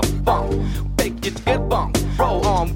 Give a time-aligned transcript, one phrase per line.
[0.00, 0.62] the funk.
[0.98, 2.68] Make it get bump, roll on,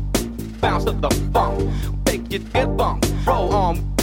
[0.61, 1.71] bounce to the funk.
[2.07, 3.95] Make it get bump, roll on,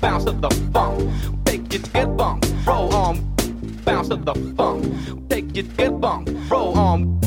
[0.00, 1.10] bounce to the funk.
[1.46, 3.34] Make it get bump, roll on,
[3.84, 4.84] bounce to the funk.
[5.30, 7.18] Take it get bump, roll on,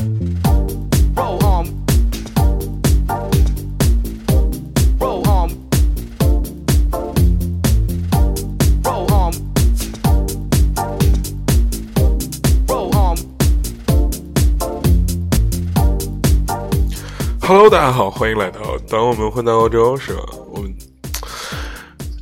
[17.52, 20.22] Hello，大家好，欢迎来到《当我们混到欧洲》，是吧？
[20.52, 20.72] 我们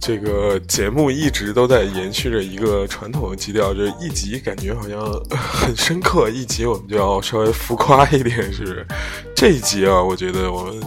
[0.00, 8.86] 这个节目一直都在延续着一个传统的基调，就是一集感觉好像很深刻，一集我们就要稍微浮夸一点，是不是？
[9.36, 10.80] 这一集啊，我觉得我们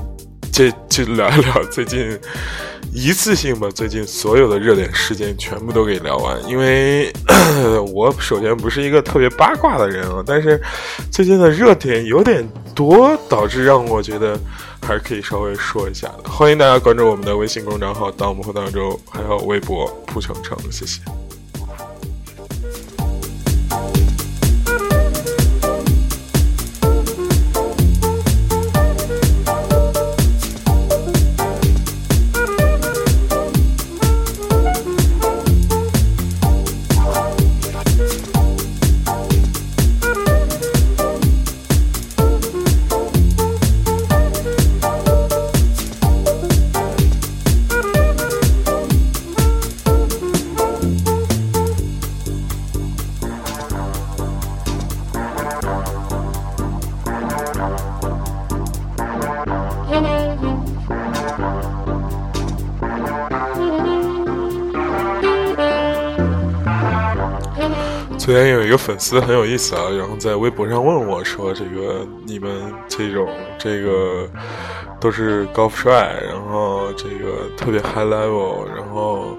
[0.52, 2.20] 这就聊一聊最近
[2.94, 7.12] 一次性把最近所有的热点事件全部都给聊完，因为
[7.94, 10.62] 我首先不是一个特别八卦的人啊，但是
[11.10, 14.38] 最近的热点有点多，导致让我觉得
[14.82, 16.30] 还是可以稍微说一下的。
[16.30, 21.00] 欢迎大家关注我们的微信公众号“当我们回当周”，还有微博“蒲程程”，谢谢。
[68.72, 73.28] 个粉丝很有意思啊，然后在微博上问我说：“这个你们这种
[73.60, 74.28] 这个
[75.00, 79.38] 都是高富帅，然后这个特别 high level，然后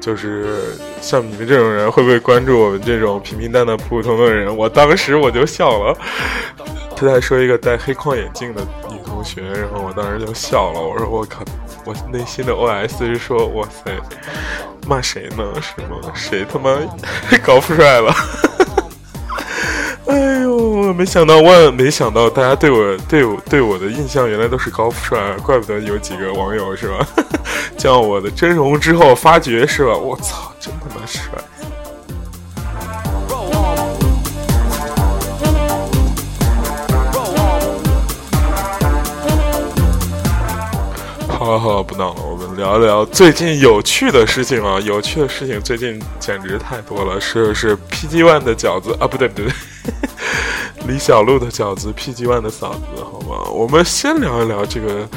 [0.00, 5.96] 就是像你们这种人会不会关注我们这种平平淡淡、普普通通的人？”我当时我就笑了。
[6.96, 10.80] 他在说一个戴黑框眼镜的女同学，然后我当时就笑了。
[10.80, 11.44] 我说：“我靠！”
[11.86, 13.92] 我内心的 OS 是说：“哇塞，
[14.86, 15.44] 骂谁呢？
[15.62, 15.96] 是吗？
[16.14, 16.76] 谁他妈
[17.44, 18.12] 高富帅了？”
[20.08, 27.06] 哎呦，没想到万没想到大家对我对我对我的印象原来都是高富帅，怪不得有几个网友是吧？
[27.78, 29.96] 见我的真容之后发觉是吧？
[29.96, 31.22] 我操，真他妈帅！
[41.46, 44.80] 好好，不闹了，我们聊一聊最近有趣的事情啊！
[44.80, 49.46] 有趣的事情最近简直太多了，是是 PG One 的饺子啊，不对不对，
[50.88, 53.48] 李小璐的饺子，PG One 的嫂子，好吗？
[53.52, 55.08] 我们先聊一聊这个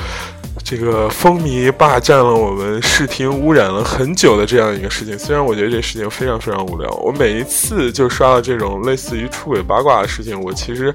[0.70, 5.18] 这个风靡霸占了我们视听、污染了很久的这样一个事情。
[5.18, 10.94] 虽然我觉得这事情非常非常无聊，我每一次就刷到这种类似于出轨八卦的事情，我其实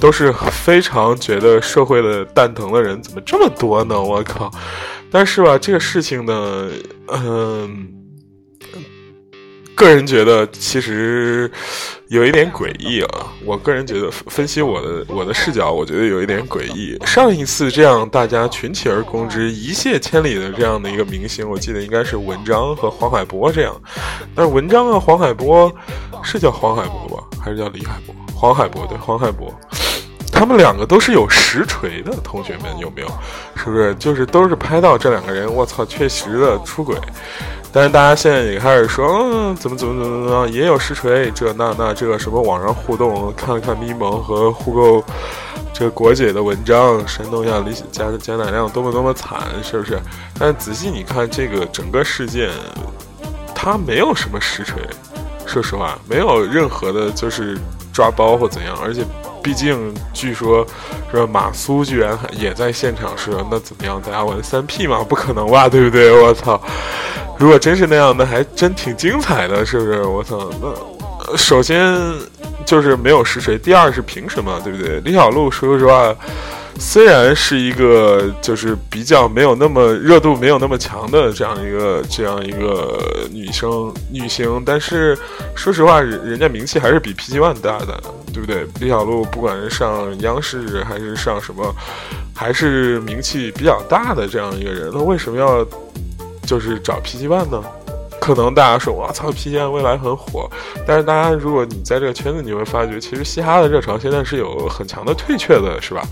[0.00, 4.00] 都是非常觉得社会的蛋疼的人怎么这么多呢？
[4.00, 4.48] 我靠！
[5.10, 6.68] 但是吧，这个事情呢，
[7.08, 7.88] 嗯、
[9.78, 11.48] 个人觉得其实
[12.08, 13.26] 有一点诡异啊。
[13.46, 16.98] 我个人觉得，分析我的我的视角，我觉得有一点诡异。
[17.06, 23.80] 上一次这样大家群起而攻之、一泻千里的这样的一个明星，我记得应该是文章和黄海波这样。
[24.34, 25.72] 但是文章啊，黄海波
[26.24, 28.14] 是叫黄海波吧，还是叫李海波？
[28.34, 29.54] 黄海波对，黄海波。
[30.30, 33.08] 他们两个都是有实锤的，同学们有没有？
[33.56, 33.94] 是不是？
[33.94, 36.96] 就是都是拍到这两个人，我操，确实的出轨。
[37.72, 45.04] 但是大家现在也开始说，嗯，怎么怎么怎么怎么，也有实锤，这那那这个什么网上互动，看了看咪蒙和互购
[45.72, 50.00] 这个国姐的文章，煽动一下李贾贾乃亮多么多么惨，是不是？
[50.38, 52.50] 但仔细你看这个整个事件，
[53.54, 54.82] 他没有什么实锤，
[55.46, 57.58] 说实话，没有任何的就是
[57.92, 59.04] 抓包或怎样，而且。
[59.40, 60.66] 毕竟，据说，
[61.10, 61.26] 说？
[61.26, 63.30] 马苏居然也在现场，是？
[63.50, 64.02] 那怎么样？
[64.02, 65.02] 大家玩三 P 嘛？
[65.08, 65.68] 不可能吧？
[65.68, 66.10] 对不对？
[66.20, 66.60] 我操！
[67.38, 70.02] 如果真是那样，那还真挺精彩的，是不是？
[70.02, 70.50] 我操！
[70.60, 71.96] 那首先
[72.66, 74.60] 就是没有实锤，第二是凭什么？
[74.64, 75.00] 对不对？
[75.00, 76.14] 李小璐说实话，
[76.78, 82.98] 虽然是一个就是比较没有那么热度没有那么强的这样一个这样一个
[83.30, 85.16] 女生女星，但是
[85.54, 88.00] 说实话，人人家名气还是比 PG One 大的，
[88.32, 88.66] 对不对？
[88.80, 91.74] 李小璐不管是上央视还是上什么，
[92.34, 95.66] 还是名气比较大的这样一个人，那为什么要
[96.48, 97.62] 就是找 PG One 呢？
[98.18, 100.50] 可能大家说我操，P G One 未来很火，
[100.86, 106.02] 但是大家如果你在这个圈子，你会发觉其实嘻哈的热潮现在是有很强的退却的，是吧？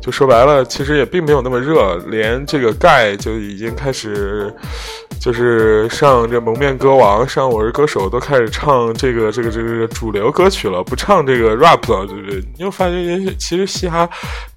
[0.00, 4.52] 就说白了，其实也并没有那么热，连这个盖就已经开始，
[5.20, 12.42] 就是上这蒙面歌王、上我是歌手都开始唱这个这个这个主流歌曲了，不唱这个 rap 了，对不对？
[12.56, 14.08] 你会发觉，其实嘻哈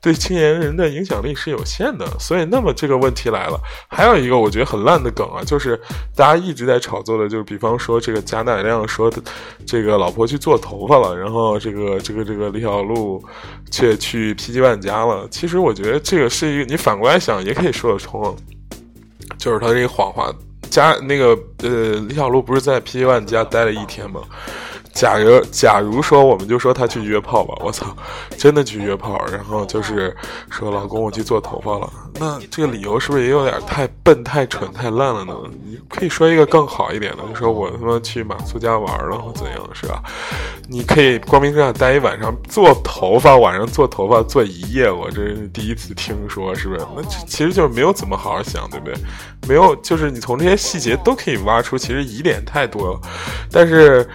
[0.01, 2.07] 对青年人的影响力是有限的。
[2.17, 3.59] 所以，那么这个问题来了，
[3.89, 5.77] 还有一个我觉得很烂的梗啊，就是
[6.15, 9.21] 大家一直在炒作的，就是比方说这个贾乃亮说的
[9.65, 13.21] 这个老婆去做头发了，然后这个这个这个李小璐
[13.69, 15.27] 却去 PG One 家了。
[15.33, 18.35] 其实我觉得这个是一个，你反过来想也可以说得通，
[19.39, 20.31] 就是他这个谎话。
[20.69, 24.21] 家那个呃，李小璐不是在 PG One 家待了一天吗？
[24.93, 27.87] 假如假如说，我们就说他去约炮吧，我操，
[28.37, 30.15] 真的去约炮，然后就是
[30.51, 35.33] 说老公我去做头发了，那这个理由是不是也有点太笨、太蠢、太烂了呢？
[35.65, 39.99] 你可以说一个更好一点的，就说我他妈去马苏家玩了或怎样，是吧？
[40.69, 46.85] 你可以光明正大待一晚上做头发，晚上做头发做一夜，我这是第一次听说，是不是？
[46.95, 48.93] 那其实就是没有怎么好好想，对不对？
[49.47, 53.01] 没有，就是你从这些细节都可以挖出，其实疑点太多了，
[53.51, 54.07] 但是。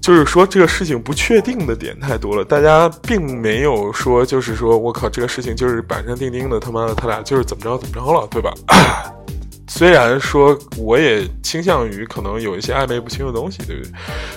[0.00, 8.52] 就是说，这个事情不确定的点太多了，大家并没有说，就是说我靠，这个事情就是板上钉钉的，他妈的，他俩就是怎么着怎么着了，对吧？
[9.72, 13.92] 虽然说我也倾向于可能有一些暧昧不清的东西，对不对？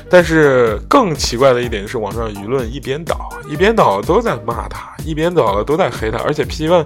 [0.08, 6.20] 但是更奇怪的一点是，网上舆论一边倒，一边倒都在骂他，一边倒的都在黑他。
[6.20, 6.86] 而且 P One，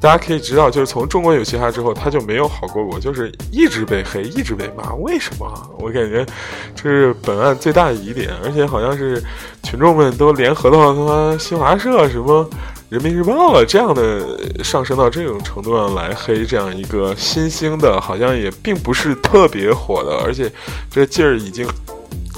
[0.00, 4.94] 大家可以知道，就是从中国有嘻哈之后，他就没有好过过，就是一直被黑，一直被骂。
[4.94, 5.46] 为什么？
[5.80, 6.24] 我感觉
[6.76, 8.30] 这是本案最大的疑点。
[8.44, 9.20] 而且好像是
[9.64, 12.48] 群众们都联合到他妈新华社什么。
[12.88, 20.50] 人民日报了这样的上升到这种程度上来黑这样一个新兴的，好像也并不是特别火的，而且
[20.90, 21.68] 这劲儿已经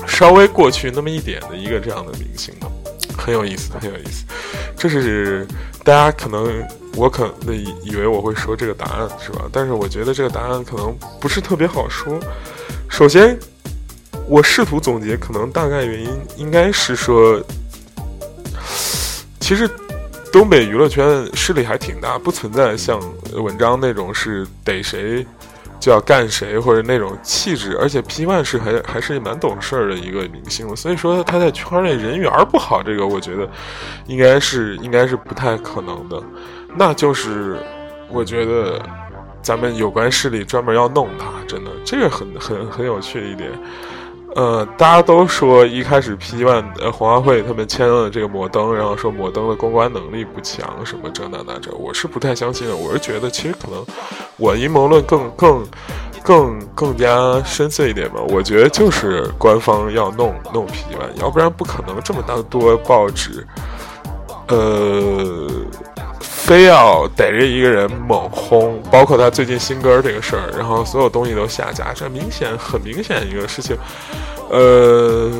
[0.09, 2.73] 稍微过去那么一点的一个这样的明星了，
[3.17, 4.25] 很有意思，很有意思。
[4.77, 5.47] 这是
[5.85, 9.45] 大家可能我可能以为我会说这个答案是吧？
[9.53, 12.19] 但是我觉得这个答案可能不是特别好说。
[12.89, 13.39] 首先，
[14.27, 17.41] 我试图总结，可能大概原因应该是说，
[19.39, 19.71] 其实。
[20.33, 23.01] 东北娱乐圈势力还挺大，不存在像
[23.33, 25.27] 文章那种是逮谁
[25.81, 33.49] 就要干谁或者那种气质，而且 P One 是还还是蛮懂事儿的一个明星，所以说他在圈内人缘不好，这个我觉得
[34.07, 36.23] 应该是应该是不太可能的。
[36.77, 37.57] 那就是
[38.09, 38.81] 我觉得
[39.43, 43.51] 咱们有关势力专门要弄他，真的这个很很很有趣一点。
[44.37, 52.77] 呃，大家都说一开始 PG One 呃红花会他们签了这个摩登，然后说摩登的公关能力不强，什么这那那这，我是不太相信的。
[52.77, 53.85] 我是觉得其实可能
[54.37, 55.67] 我阴谋论更更
[56.23, 58.21] 更更加深邃一点吧。
[58.29, 63.47] 我觉得就是官方要弄弄 PG One，要不然不可能这么大多报纸，
[64.49, 65.49] 呃。
[66.51, 73.79] 非要逮着一个人猛轰，包括他最近新歌这个事儿，然后所有东西都下架，这明显很明显一个事情，
[74.51, 75.31] 呃，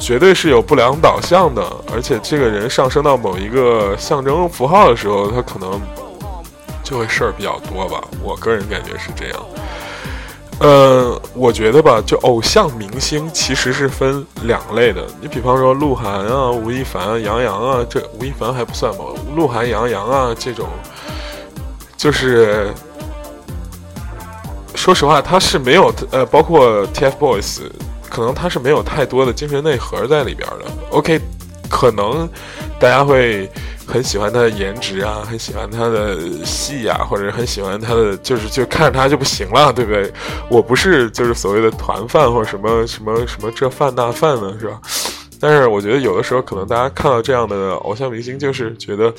[0.00, 1.62] 绝对是有不良导向的，
[1.94, 5.80] 而且这个人上升到某一个象征符号的时候，他可能
[6.82, 9.46] 就会事儿比较多吧，我个人感觉是这样。
[10.60, 15.04] 呃，我觉得吧，就偶像明星其实是分两类的。
[15.20, 19.04] 你比方说鹿晗啊、吴亦凡、杨洋啊，这吴亦凡还不算吧？
[19.34, 20.68] 鹿晗、杨洋啊这种，
[21.96, 22.72] 就是
[24.76, 27.62] 说实话，他是没有呃，包括 TFBOYS，
[28.08, 30.66] 可能他是没有太多的精神内核在里边的。
[30.90, 31.20] OK，
[31.68, 32.28] 可能
[32.78, 33.50] 大家会。
[33.86, 40.10] 很喜欢他的颜值啊，很喜欢他的戏啊，或者很喜欢他的，就是就看他就不行了，对不对？
[40.48, 44.80] 我不是就是所谓的团饭或者什么什么什么这饭那饭的，是吧？
[45.40, 49.12] 但是我觉得有的时候可能大家看到这样的偶像明星，就是觉得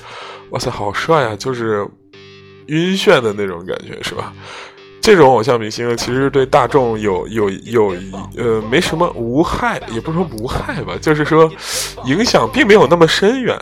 [0.52, 1.86] 哇塞好帅啊，就是
[2.68, 4.34] 晕眩的那种感觉，是吧？
[5.02, 7.94] 这种偶像明星其实对大众有有有
[8.38, 11.52] 呃没什么无害，也不是说无害吧，就是说
[12.06, 13.60] 影响并没有那么深远。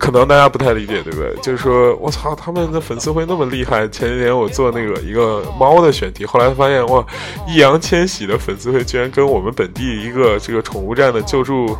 [0.00, 1.32] 可能大家不太理解，对不对？
[1.42, 3.86] 就是说我操，他们的粉丝会那么厉害。
[3.88, 7.04] 前几天我做那个一个猫的选题，后来发现哇，
[7.46, 11.76] 易烊千玺的粉丝会居然跟我们本地一个这个宠物站的救助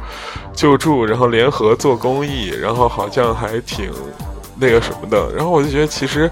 [0.53, 3.91] 救助，然后联合做公益，然后好像还挺
[4.61, 5.31] 那个什么的。
[5.35, 6.31] 然后我就觉得，其实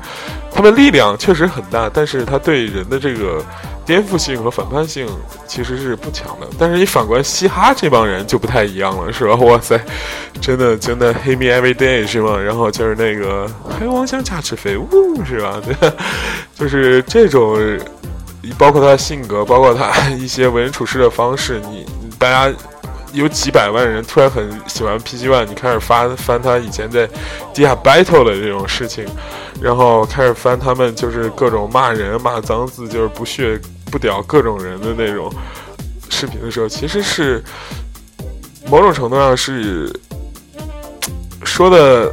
[0.52, 3.44] 他们力量确实很大，但是他对人的这个。
[3.88, 5.08] 颠覆性和反叛性
[5.46, 9.34] 其实是不强的，但是你反观嘻哈这帮人就不太一样了，是吧？
[9.40, 9.80] 哇塞，
[10.42, 12.36] 真的真的黑 me every day 是吗？
[12.38, 15.58] 然后就是那个黑王想加持飞，呜是吧？
[15.64, 15.92] 对，
[16.54, 17.56] 就是这种
[18.58, 21.86] 包括他的性格，包括他一些为人处事的方式，你
[22.18, 22.54] 大家
[23.12, 27.08] 有几百万人突然很喜欢 PG One，你开始翻翻他以前在
[27.54, 29.04] 地下 battle 的这种事情，
[29.60, 33.60] 然后开始翻他们就是各种骂人、骂脏字，就是不屑
[33.90, 35.32] 不屌各种人的那种
[36.08, 37.42] 视频的时候，其实是
[38.70, 39.92] 某种程度上是
[41.44, 42.12] 说的。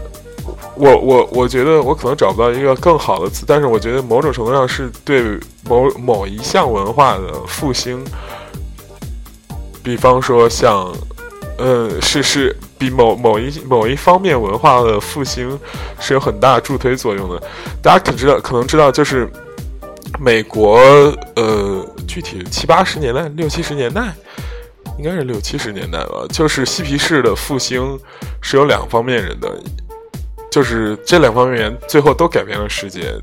[0.77, 8.03] 我我我觉得我可能找不到一个更好的词，但是我觉得某种程度上是对某某一项文化的复兴，
[9.85, 10.91] 比方说像，
[11.59, 15.57] 呃，是是比某某一某一方面文化的复兴
[15.99, 17.39] 是有很大助推作用的。
[17.83, 19.29] 大家可知道可能知道，就是
[20.19, 20.79] 美国
[21.35, 24.11] 呃，具体七八十年代、六七十年代，
[24.97, 27.99] 应该是六七十年代吧，就是嬉皮士的复兴
[28.41, 29.47] 是有两方面人的。
[30.49, 33.13] 就是这两方面最后都改变了世界。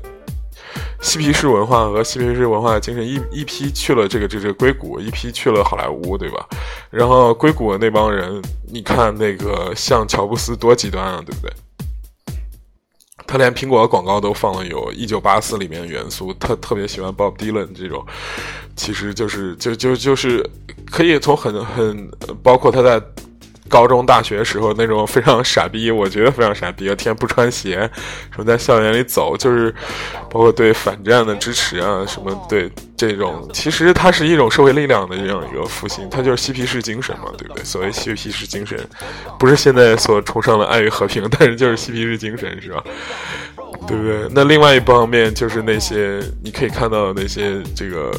[1.03, 6.47] 嬉皮士文化和嬉皮士文化的精神，一一批去了这个这这硅谷，一批去了好莱坞，对吧？
[6.89, 8.41] 然后硅谷的那帮人，
[8.71, 11.53] 你看那个像乔布斯多极端啊，对不对？
[13.27, 18.03] 他连苹果的广告都放了有《一九八四》里面的元素，他特别喜欢 Bob Dylan 这种，
[18.77, 20.49] 其实就是就就就是
[20.89, 22.09] 可以从很很
[22.41, 23.01] 包括他在。
[23.73, 27.89] 高中、大学时候那种非常傻逼，我觉得非常傻逼，天天不穿鞋，
[28.29, 29.73] 什么在校园里走，就是
[30.29, 37.63] 包括对反战的支持啊，什么对这种，其实它是一种社会力量的这样一个复兴，它就是嬉皮士精神嘛，对不对？
[37.63, 38.79] 所谓嬉皮士精神，
[39.39, 42.83] 不是现在所崇尚的爱与和平，但是就是嬉皮士精神，是吧？
[43.87, 44.27] 对不对？
[44.29, 48.11] 那另外一方面就是那些你可以看到的那些这个。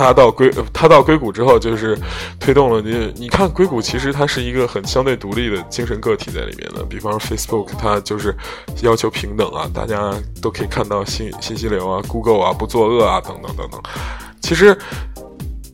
[0.00, 1.98] 他到硅，他到硅谷之后，就是
[2.38, 3.12] 推动了你。
[3.16, 6.82] 你看，硅谷其实它是一个很相对独立的精神个体在里面的。
[6.84, 8.34] 比方说，Facebook，它就是
[8.82, 13.80] 要求平等啊，大家都可以看到信信息流啊，Google 啊，不作恶啊，等等等等。
[14.40, 14.76] 其实。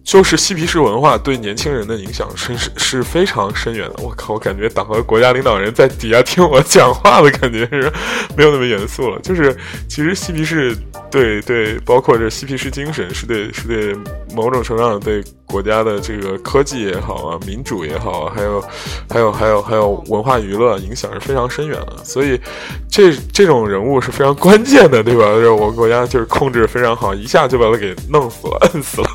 [0.07, 3.97] 就是嬉皮士文化对年轻人的影响是是是非常深远的。
[4.05, 7.93] 我靠，我感觉党和国家领导人在底下听我讲话的感觉是
[8.37, 9.21] 没有那么严肃了。
[9.21, 9.55] 就是
[9.89, 10.77] 其实嬉皮士
[11.11, 13.97] 对对，包括这嬉皮士精神是对是对
[14.37, 15.25] 某种程度上对。
[15.49, 18.61] 国家的这个科技也好啊，民主也好，还有，
[19.09, 22.05] 还有，还有，还有文化娱乐影响是非常深远的。
[22.05, 22.37] 所以，
[22.91, 25.23] 这这种人物是非常关键的，对吧？
[25.27, 29.09] 就是我们国家就是控制非常好，一下就把他给弄死了，摁死了。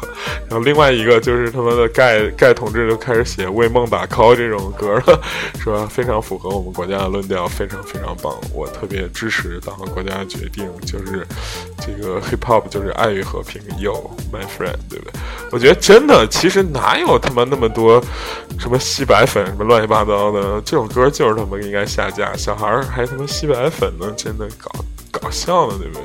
[0.49, 5.21] 然后另外一个就是他们的盖盖同志就开始写为梦打 call 这种歌了，
[5.59, 5.85] 是吧？
[5.85, 8.33] 非常符合我们国家的论调，非常非常棒。
[8.53, 11.27] 我特别支持党和国家决定，就是
[11.79, 13.99] 这个 hip hop 就是爱与和平，Yo
[14.31, 15.10] my friend，对不对？
[15.51, 16.25] 我觉得真的。
[16.27, 18.01] 其实哪有他妈那么多
[18.57, 20.61] 什么吸白粉什么乱七八糟的？
[20.61, 22.35] 这种歌就是他妈应该下架。
[22.37, 24.71] 小孩还他妈吸白粉呢，真的搞
[25.11, 26.03] 搞笑呢，对不对？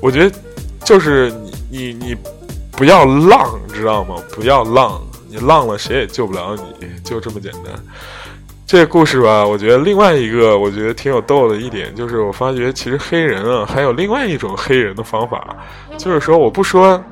[0.00, 0.38] 我觉得
[0.84, 1.30] 就是
[1.70, 2.16] 你你你
[2.70, 4.14] 不要浪，知道吗？
[4.32, 7.72] 不要浪，你浪了谁也救不了你，就这么简单。
[8.66, 15.56] 这个故事吧，我觉得另外一个我觉得挺有逗的一点就是，我发觉其实黑人啊还有另外一种黑人的方法，
[15.98, 17.02] 就是说我不说。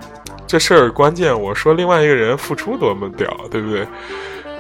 [0.55, 3.85] 这事儿关键，我说另外一个人付出多么屌，对不对？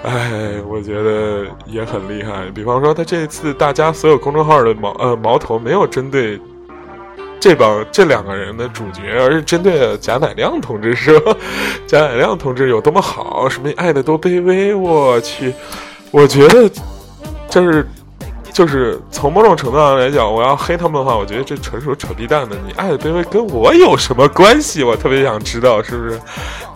[0.02, 2.50] 哎，我觉得也很厉害。
[2.52, 6.40] 比方说，他这次大家所有公众号的矛呃矛头没有针对
[7.38, 11.32] 这帮这两个人的主角，而是针对贾乃亮同志，是吧？
[11.86, 15.54] 贾乃亮同志有多么好，什么爱的多卑微，我去，
[16.10, 16.68] 我觉得
[17.48, 17.86] 就是。
[18.54, 22.56] 就是从某种程度上来讲，我要黑他们的话，我觉得这纯属扯逼蛋的。
[22.64, 24.84] 你爱的卑微跟我有什么关系？
[24.84, 26.20] 我特别想知道，是不是？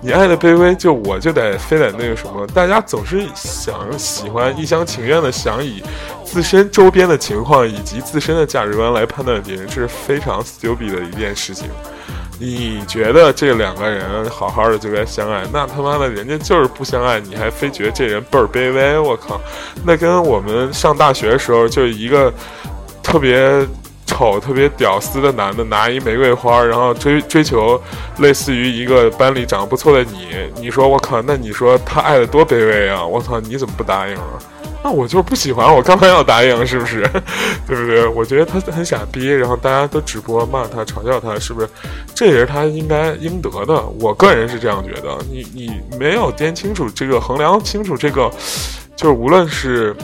[0.00, 2.44] 你爱的卑微，就我就得非得那个什么？
[2.48, 5.80] 大家总是想喜欢一厢情愿的想以
[6.24, 11.68] 自身周边的情况以及自身的价值观来判断别人，这是非常 stupid 的一件事情。
[12.40, 18.98] 你觉得这两个人好好的就该相爱，那他妈的人家就是不相爱，你还非觉得这人倍儿卑微？
[18.98, 19.40] 我靠，
[19.84, 22.32] 那跟我们上大学的时候就一个
[23.02, 23.66] 特别
[24.08, 27.80] 丑、特别屌丝的男的拿一玫瑰花，然后追追求
[28.18, 33.04] 类似于一个班里长得不错的你，你说我靠，那你说他爱的多卑微啊？
[33.04, 34.40] 我操，你怎么不答应啊？
[34.82, 36.66] 那我就是不喜欢，我干嘛要答应？
[36.66, 37.02] 是不是？
[37.66, 38.06] 对不对？
[38.06, 41.68] 我觉得他很傻逼，然后大家都直播骂他、嘲笑他，是不是？
[42.14, 43.82] 这也是他应该应得的。
[44.00, 45.18] 我个人是这样觉得。
[45.30, 48.30] 你你没有掂清楚这个，衡量清楚这个，
[48.96, 49.94] 就是无论是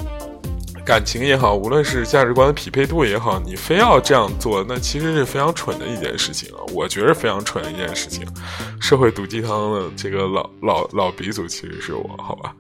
[0.84, 6.60] 感情也好，无论是价值观的匹配度也好，你非要这样做，那其实是非常蠢的一件事情啊！
[6.74, 8.26] 我觉得非常蠢的一件事情。
[8.80, 12.54] 社会毒鸡汤的这个老老老鼻祖其实是我，好吧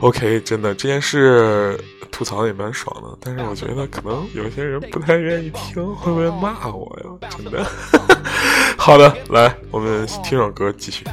[0.00, 1.78] ？OK，真的这件事
[2.10, 7.28] 吐槽也蛮爽的，但是我觉得可能有些人不太愿意听，会不会骂我呀？
[7.36, 7.64] 真的。
[8.76, 11.04] 好的，来，我们听首歌继续。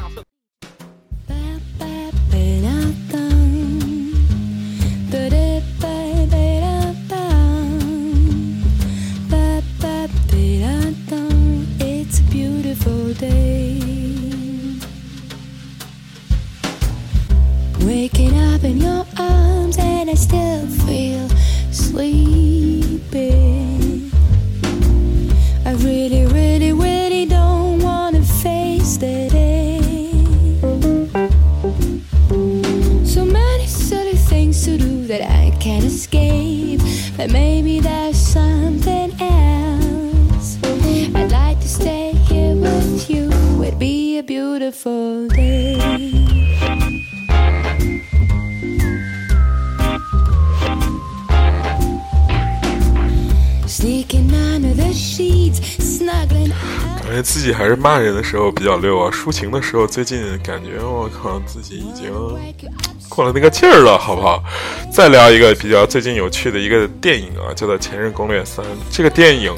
[58.34, 62.12] 时候比较溜啊，抒情的时候最近感觉我靠自己已经
[63.08, 64.44] 过了那个劲儿了，好不好？
[64.92, 68.66] 再聊一个比较最近有趣的一个电影啊，叫做《前任攻略三》。
[68.90, 69.56] 这个电影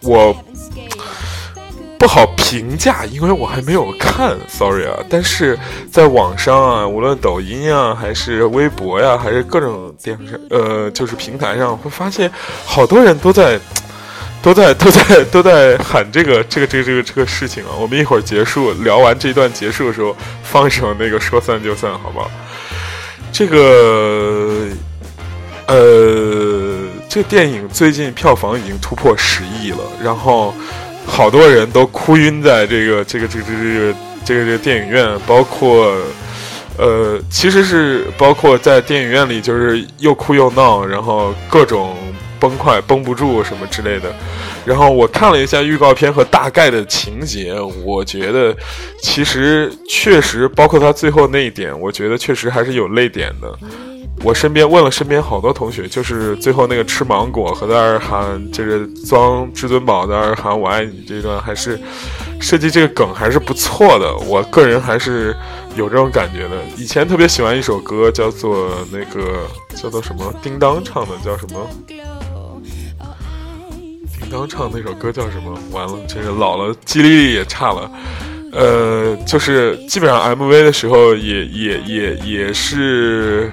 [0.00, 0.34] 我
[1.98, 4.96] 不好评价，因为我还没有看，sorry 啊。
[5.10, 5.58] 但是
[5.92, 12.32] 在网上啊，无论抖音啊，还是微博呀、还是各种电视呃，就是平台上，会发现
[12.64, 13.60] 好多人都在。
[14.44, 17.72] 都在 都在都在喊这个这个这个这个这个事情啊！
[17.80, 22.30] 我们一会儿结束聊完这一段结束的时候，放一首那个说散就散，好不好？
[23.32, 24.66] 这个
[25.66, 26.76] 呃，
[27.08, 30.54] 这电影最近票房已经突破十亿了，然后
[31.06, 33.94] 好多人都哭晕在这个这个这个这个
[34.26, 35.96] 这个这个电影院，包括
[36.76, 41.96] 呃，其实是包括在电影院里，就是又哭又闹，然后各种。
[42.40, 44.14] 崩溃绷不住什么之类的，
[44.64, 48.54] 然后我看了一下预告片和大概的情节，我觉得
[49.02, 53.58] 其实确实包括他最后那一点，我觉得确实还是有泪点的。
[54.22, 61.78] 我身边问了身边好多同学，就是最后那个吃芒果和在那儿喊就是装至尊宝在那儿喊我爱你这段，还是
[62.40, 64.16] 设计这个梗还是不错的。
[64.28, 65.34] 我个人还是
[65.74, 66.56] 有这种感觉的。
[66.76, 71.68] 以前特别喜欢一首歌，叫做那个叫做什么叮当唱的，叫什么？
[74.30, 75.56] 刚唱那首歌叫什么？
[75.70, 77.90] 完了，这个老了，记忆力也差了。
[78.52, 83.52] 呃，就是基本上 MV 的时候也也也也是，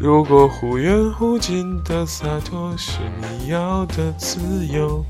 [0.00, 5.04] 如果忽远忽近的洒脱是你要的自由，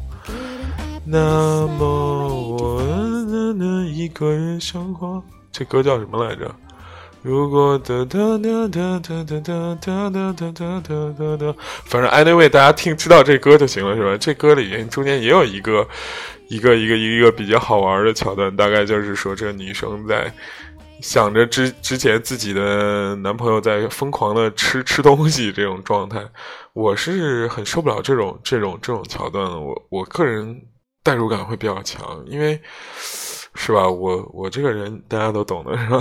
[1.05, 5.23] 那么我能不能一个人生活？
[5.51, 6.51] 这歌叫什么来着？
[7.23, 11.55] 如果哒哒哒哒哒哒哒哒哒哒哒哒哒，
[11.85, 14.17] 反正 anyway，大家听知道这歌就行了，是吧？
[14.19, 15.87] 这歌里面中间也有一个
[16.49, 20.33] 一个一个一个比较好玩的桥段，大概就是说这女生在
[21.01, 26.21] 想着之之前自己的男朋友在疯狂的吃吃东西这种状态，
[26.73, 29.61] 我是很受不了这种这种这种桥段的。
[29.61, 30.61] 我我个人
[31.05, 32.61] 代入感会比较强，因为
[33.55, 33.89] 是吧？
[33.89, 36.01] 我我这个人大家都懂的，是吧？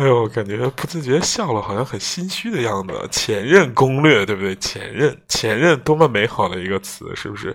[0.00, 3.06] 哎呦，感觉不自觉笑了，好像很心虚的样子。
[3.12, 4.56] 前任攻略，对不对？
[4.56, 7.54] 前任，前任，多么美好的一个词，是不是？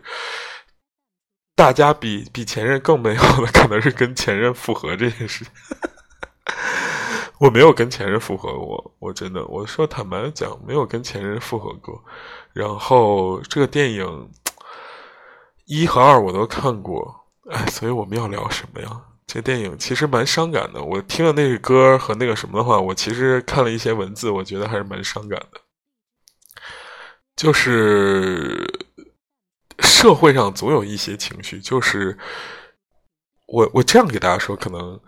[1.55, 5.43] 大家比比前任更美好的，可能是跟前任复合这件事。
[7.39, 11.99] 我没有跟前任复合过，我真的，我说坦白讲，没有跟前任复合过。
[12.53, 14.29] 然后这个电影
[15.65, 19.01] 一和二我都看过，哎，所以我们要聊什么呀？
[19.27, 20.81] 这电影其实蛮伤感的。
[20.81, 25.61] 我听了那个歌和那个什么的话，我其实看了一些文字，我觉得还是蛮伤感的。
[27.35, 28.87] 就是
[29.79, 32.17] 社会上总有一些情绪，就是
[33.47, 34.99] 我我这样给大家说，可能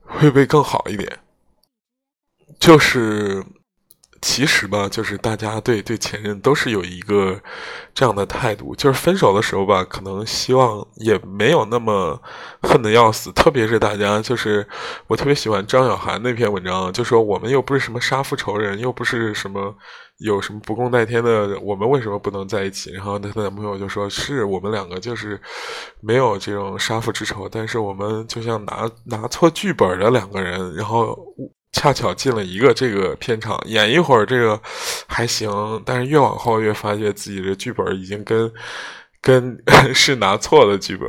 [0.00, 1.20] 会不会更好一点？
[2.58, 3.44] 就是
[4.22, 7.40] 其实吧，就是大家对对前任都是有一个
[7.94, 12.20] 这样的态度，就是分手的时候吧，可能希望也没有那么
[12.62, 13.30] 恨得要死。
[13.32, 14.66] 特别是大家，就是
[15.06, 19.74] 我特别喜欢张小涵那篇文章，就说我们又不是什么杀父仇人，又不是什么
[20.18, 22.90] 有什么不共戴天的，我们为什么不能在一起？
[22.92, 25.40] 然后她的男朋友就说：“是我们两个就是
[26.00, 31.16] 没有这种杀父之仇，但是我们就像拿拿错剧本的两个人，然后。”
[31.76, 34.58] 恰巧进了一个这个片场，演一会儿这个
[35.06, 35.50] 还行，
[35.84, 38.50] 但是越往后越发现自己的剧本已经跟
[39.26, 39.60] 跟
[39.92, 41.08] 是拿错了剧本，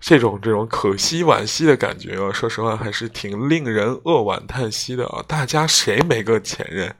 [0.00, 5.22] 这种这种可惜惋惜的感觉啊，说实话还是挺令人扼腕叹息的啊！
[5.28, 6.90] 大家谁没个前任？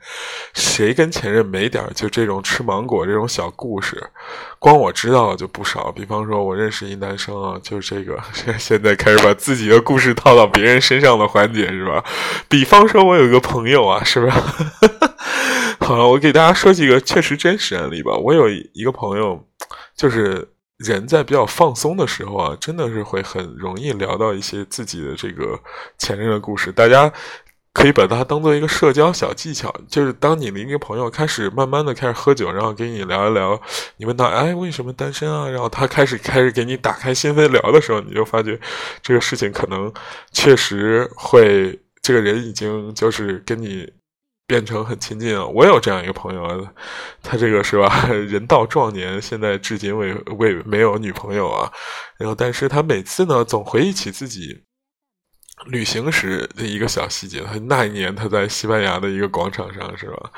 [0.52, 4.10] 谁跟前任没点就这种吃芒果这种小故事？
[4.58, 5.90] 光我知道就不少。
[5.90, 8.20] 比方说，我认识一男生啊，就这个
[8.58, 12.04] 现在开始把自己的故事套到别人身上的环节是吧？
[12.46, 14.34] 比方说，我有一个朋友啊，是吧？
[15.80, 18.14] 好了，我给大家说几个确实真实案例吧。
[18.18, 19.42] 我有一个朋友，
[19.96, 20.46] 就是
[20.78, 25.58] 人在比较放松的时候啊，真的是会很容易聊到一些自己的这个
[25.98, 26.70] 前任的故事。
[26.70, 27.12] 大家
[27.72, 33.60] 可以把它当做一个社交小技巧，就是当你的一个朋友开始慢慢的开始喝酒，然后跟你聊一聊，
[33.96, 38.58] 你问他哎为什么单身啊，然后他开始开始给你打开心扉聊的时候，你就发觉
[39.02, 39.92] 这个事情可能
[40.32, 43.97] 确实会，这个人已经就是跟你。
[44.48, 45.44] 变成很亲近啊！
[45.44, 46.66] 我有这样一个朋友，
[47.22, 48.06] 他这个是吧？
[48.08, 51.70] 人到壮年，现在至今未未没有女朋友啊。
[52.16, 54.64] 然后，但是他每次呢，总回忆起自己
[55.66, 57.42] 旅行时的一个小细节。
[57.42, 60.30] 他那一年他在西班牙的一个广场上，是吧？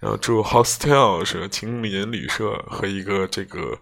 [0.00, 3.78] 然后住 hostel 是青年旅社和一个这个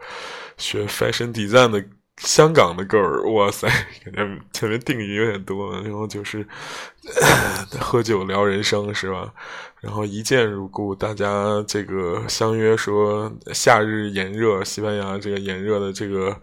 [0.59, 1.83] 学 fashion design 的。
[2.21, 3.67] 香港的 girl，哇塞，
[4.15, 6.47] 感觉前面定语有点多，然后就是
[7.81, 9.33] 喝酒聊人生是吧？
[9.81, 16.37] 然后一见如故，大家这个相约说夏日炎热，西班牙这个炎热的这个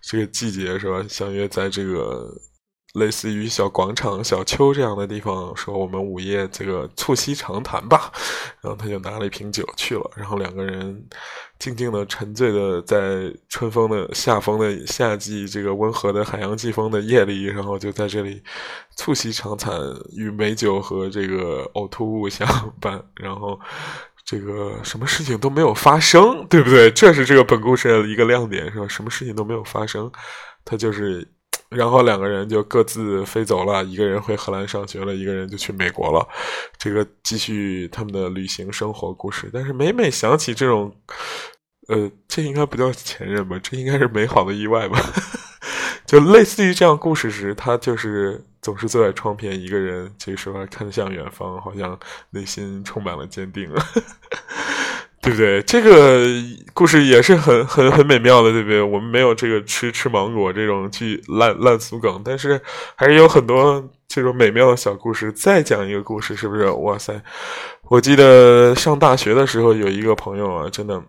[0.00, 1.04] 这个季节是吧？
[1.08, 2.32] 相约在这个。
[2.96, 8.10] 类似于小广场、小丘这样的地方，说我们午夜这个促膝长谈吧。
[8.62, 11.06] 然后他就拿了一瓶酒去了，然后两个人
[11.58, 18.42] 静静的、沉醉的在春风的夏风的夏季这个温和的海洋季风的夜里，然后就在这里
[18.96, 19.72] 促膝长谈，
[20.16, 22.48] 与美酒和这个呕吐物相
[22.80, 23.60] 伴，然后
[24.24, 26.90] 这个什么事情都没有发生，对不对？
[26.90, 28.88] 这是这个本故事的一个亮点，是吧？
[28.88, 30.10] 什么事情都没有发生，
[30.64, 31.30] 他就是。
[31.68, 36.26] 然后两个人就各自飞走了，一个人回荷兰上学了，一个人就去美国了，
[36.78, 39.50] 这个继续他们的旅行生活故事。
[39.52, 40.94] 但是每每想起这种，
[41.88, 43.58] 呃，这应该不叫前任吧？
[43.62, 44.98] 这应该是美好的意外吧？
[46.06, 51.98] 就类似于这样故事时，他就是总是坐在窗边，一个人，这个时候看向远方，好像
[52.30, 53.68] 内心充满了坚定。
[55.26, 55.60] 对不对？
[55.62, 56.24] 这个
[56.72, 58.80] 故事也是很很很美妙的，对不对？
[58.80, 62.60] 我们没有这个吃吃芒果这种去烂烂俗梗，但是
[62.94, 65.32] 还是有很多这种美妙的小故事。
[65.32, 66.70] 再讲一个故事，是不是？
[66.70, 67.20] 哇塞！
[67.88, 71.02] 我记得上大学的时候，有一个朋友啊，真的，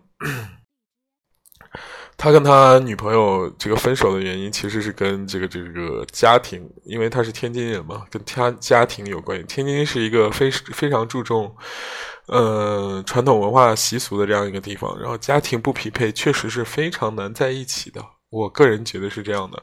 [2.18, 9.44] 他跟他女朋友这个分手的原因，其实是跟这个这个家庭，因为他是天津人嘛，跟他家庭有关系。
[9.44, 11.54] 天津是一个非非常注重。
[12.28, 18.04] 呃，传统文化习俗的这样一个地方，然后家庭不匹配，确实是非常难在一起的。
[18.30, 19.62] 我个人觉得是这样的，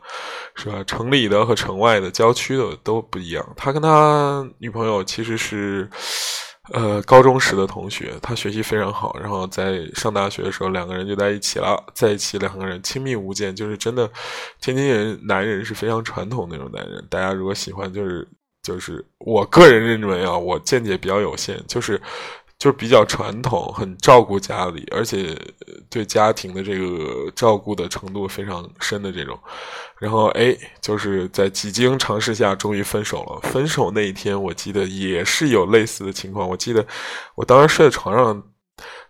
[0.55, 0.83] 是吧？
[0.85, 3.53] 城里的和城外的、郊区的都不一样。
[3.55, 5.87] 他跟他女朋友其实是，
[6.73, 14.09] 呃，高中时的同学，他学习非常好，然后在上大学的时候，两个人就在一起了，在一起两个人亲密无间，就是真的，
[14.59, 17.05] 天津人男人是非常传统那种男人。
[17.11, 18.27] 大家如果喜欢，就是
[18.63, 22.01] 就是我个人认为啊，我见解比较有限，就是。
[22.65, 25.37] 就是比较传统，很照顾家里，而且
[25.87, 29.37] 对家庭的这个照顾的程度非常深的这种。
[29.99, 33.39] 然后，哎，就是在几经尝试下，终于分手了。
[33.51, 36.49] 分手那一天，我记得也是有类似的情况。
[36.49, 36.83] 我记得
[37.35, 38.43] 我当时睡在床上，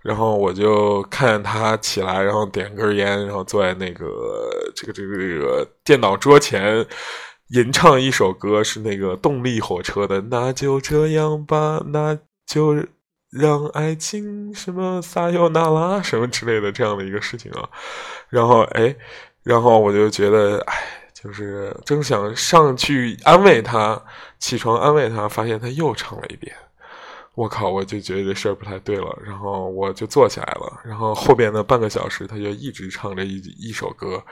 [0.01, 4.05] 然后我就看他起来，然后点根烟，然后坐在那个
[4.75, 6.85] 这个这个这个电脑桌前，
[7.51, 12.85] 吟唱一首歌，是那个动力火车的《那就这样吧》，那就。
[13.35, 17.69] 让爱情什么撒由那拉什么之类的这样的一个事情啊，
[18.29, 18.95] 然后哎，
[19.43, 20.73] 然后我就觉得哎，
[21.13, 24.01] 就是正想上去安慰他，
[24.39, 26.55] 起床安慰他，发现他又唱了一遍。
[27.35, 27.69] 我靠！
[27.69, 30.79] 我就觉得这事儿不太对了，然后我就坐起来了。
[30.85, 34.23] 然后后边的半个小时，他就一直唱着一一首歌，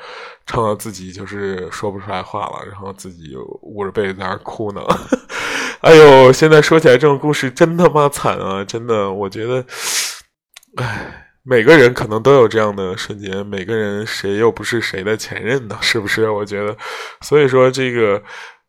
[0.46, 4.82] 唱到自己就是说不出来话了，然后自己捂着被子在那哭呢。
[5.84, 6.32] 哎呦！
[6.32, 8.64] 现在说起来这种故事真他妈惨啊！
[8.64, 9.66] 真的，我觉得，
[10.78, 15.78] 唉，每个人可能都有这样的瞬间，每个人谁又不是谁的前任呢？
[15.84, 16.30] 是不是？
[16.30, 16.76] 我觉得，
[17.22, 18.22] 所以说这个。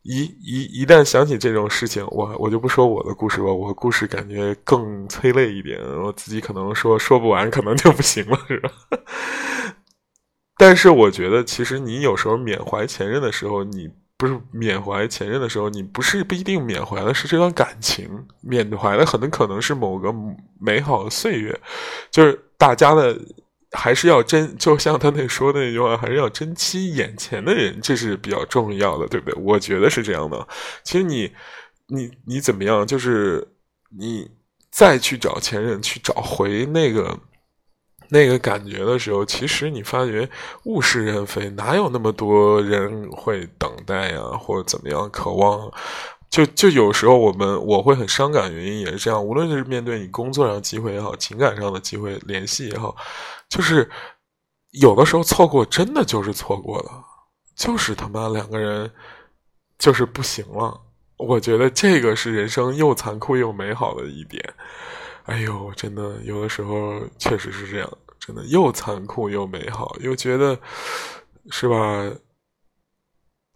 [0.07, 8.71] 一一一旦想起这种事情，我我就不说我的故事吧，我故事感觉更催泪一点，我自己可能说说不完，可能就不行了， 是吧？
[10.59, 20.15] 但是我觉得，其实你有时候缅怀前任的时候，你不是缅怀前任的时候，你不是不一定缅怀的是这段感情，缅怀的很可能是某个
[20.61, 21.61] 美好的岁月，
[22.11, 23.19] 就是大家的。
[23.77, 29.43] 还是要珍，就像他那说的那句话，还是要珍惜眼前的人，这是比较重要的，对不对？
[29.43, 30.47] 我觉得是这样的。
[30.85, 31.29] 其实你，
[31.89, 32.87] 你，你怎么样？
[32.87, 33.45] 就是
[33.99, 34.31] 你
[34.71, 37.19] 再去找前任，去找回那个
[38.09, 40.29] 那个感觉的时候，其实你发觉
[40.65, 45.71] 物是人非，哪有那么多人会等待呀，或者怎么样渴望？
[46.31, 49.25] 就就有时候我们我会很伤感，原因也是这样。
[49.25, 52.97] 无论是面对你工作上机会也好，情感上的机会联系也好，
[53.49, 53.89] 就是
[54.73, 56.91] 有的时候错过真的就是错过了，
[57.55, 58.91] 就是他妈两个人
[59.79, 60.81] 就是不行了。
[61.17, 64.43] 我觉得这个是人生又残酷又美好的一点。
[65.25, 70.59] 哎呦，真的有的时候确实是这样，真的又残酷又美好，又觉得
[71.51, 72.11] 是吧？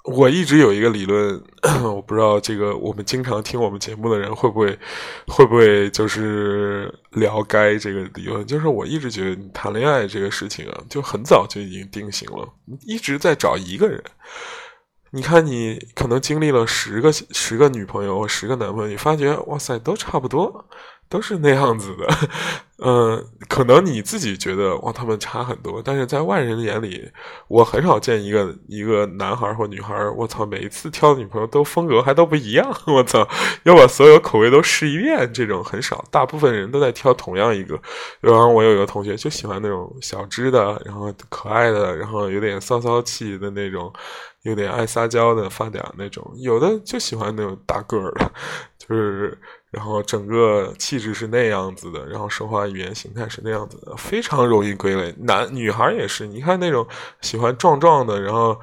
[0.05, 1.39] 我一直有一个理论，
[1.85, 4.79] 我不知道这个我们经常听我们节目的人会不会
[5.27, 12.49] 会不会就是聊该这个理论，就是我一直觉得谈恋爱这个事情啊，就很早就已经定型了，
[12.87, 14.03] 一直在找一个人。
[15.11, 20.67] 你看，你可能经历了十个十个女朋友，十个男朋友，你发觉哇塞，都差不多，
[21.09, 22.09] 都是那样子的。
[22.81, 27.11] 嗯，可能你自己觉得哇，他们差很多，但是在外人眼里，
[27.49, 33.27] 我很少见一个一个男孩或女孩，我操，每一次挑的女朋友都风格还都不一样， 我操，
[33.65, 37.77] 要把所有口味都试一遍，这种很少，大部分人都在挑同样一个。
[38.21, 43.93] 然后我有一个同学就喜欢那种小只的，然后可爱的，然后有点骚骚气的那种。
[44.43, 48.31] 有点爱撒娇的发嗲那种，有的就喜欢那种大个儿的，
[48.79, 49.37] 就是
[49.71, 55.15] 然后整个气质是那样子的，然后说话语言形态是那样子的，非常容易归类。
[55.19, 56.87] 男女孩也是，你看那种
[57.21, 58.59] 喜欢壮壮的，然后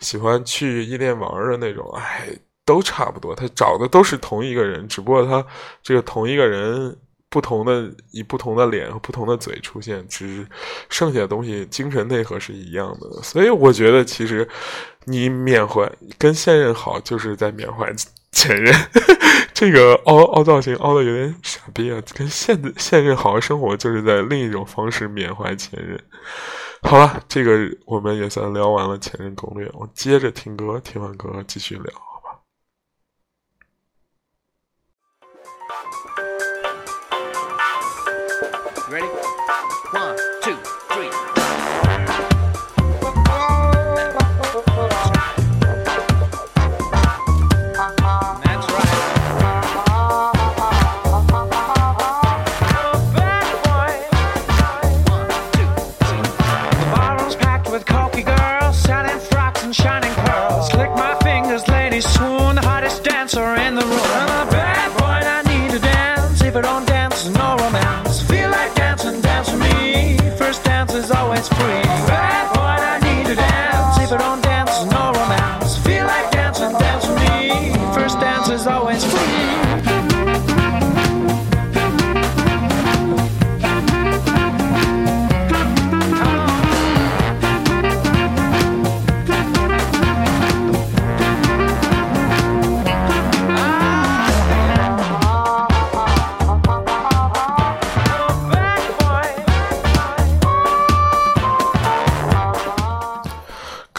[0.00, 2.28] 喜欢去夜店玩的那种，哎，
[2.64, 3.34] 都差不多。
[3.34, 5.44] 他找的都是同一个人，只不过他
[5.82, 6.96] 这个同一个人。
[7.30, 10.46] 不同的以不同的脸和不同的嘴出现，只是
[10.88, 13.10] 剩下的东西精神内核是一样的。
[13.24, 14.48] 所以我觉得，其实
[15.02, 17.92] 你缅怀跟现任好，就是在缅怀
[18.34, 18.74] 前任。
[19.54, 22.02] 这个凹凹造型凹的有点傻逼啊！
[22.12, 25.98] 跟现现任好好生活，就是在另一种方式缅怀前任。
[26.82, 29.70] 好了，这个我们也算聊完了前任攻略。
[29.72, 32.13] 我接着听歌，听完歌继续聊。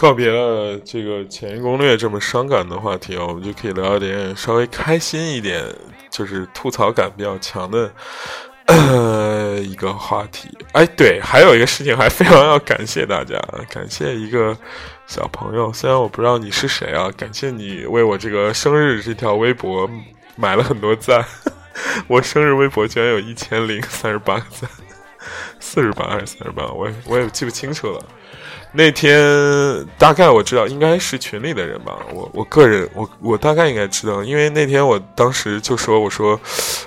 [0.06, 5.64] 告别了这个前任攻略这么伤感的话题啊，我们就可以聊一点稍微开心一点，
[6.10, 7.90] 就是吐槽感比较强的
[8.66, 10.48] 呃一个话题。
[10.70, 13.36] 哎，对，还有一个事情还非常要感谢大家，
[13.68, 14.56] 感谢一个
[15.08, 19.90] 小朋友，虽然我不知道你是谁啊，感谢你为我这个生日这条微博
[20.36, 21.24] 买了很多赞，
[22.06, 24.70] 我生日微博居然有一千零三十八个赞，
[25.58, 28.00] 四十八还是三十八，我也我也记不清楚了。
[28.72, 29.18] 那天
[29.96, 36.38] 大概我知道应该是群里的人吧，我我个人我我大概应该知道，因为那天我当时就说我说，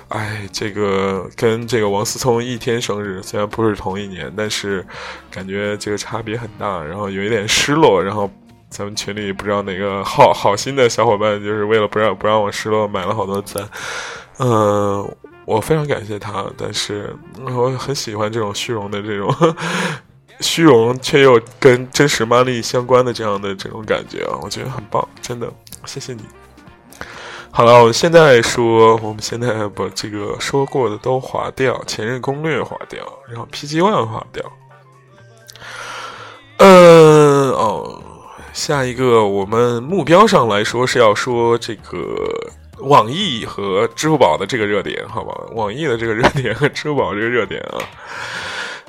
[0.08, 4.86] 哎，这个跟这个王思聪一天生日，虽然不是同一年，但是
[5.32, 8.30] 感觉这个差别很大，然后有一点失落，然后
[8.68, 13.68] 咱们群里不知道哪个好好心的小伙伴，就是为了不让不让我失落，买了好多赞，
[14.38, 15.12] 嗯，
[15.44, 17.12] 我非常感谢他，但是
[17.44, 19.34] 我很喜欢这种虚荣的这种。
[20.40, 25.46] 虚荣却又跟真实魅力相关的这样的这种感觉啊，我觉得很棒，真的，
[25.84, 26.22] 谢谢你。
[27.50, 34.44] 好了，我们现在说，我们现在把这个说过的都划掉，前任攻略划掉，然后 PG One 划掉。
[36.58, 38.02] 嗯，哦，
[38.52, 41.98] 下一个我们目标上来说是要说这个
[42.78, 45.34] 网易和支付宝的这个热点，好吧？
[45.52, 47.82] 网易的这个热点和支付宝这个热点啊，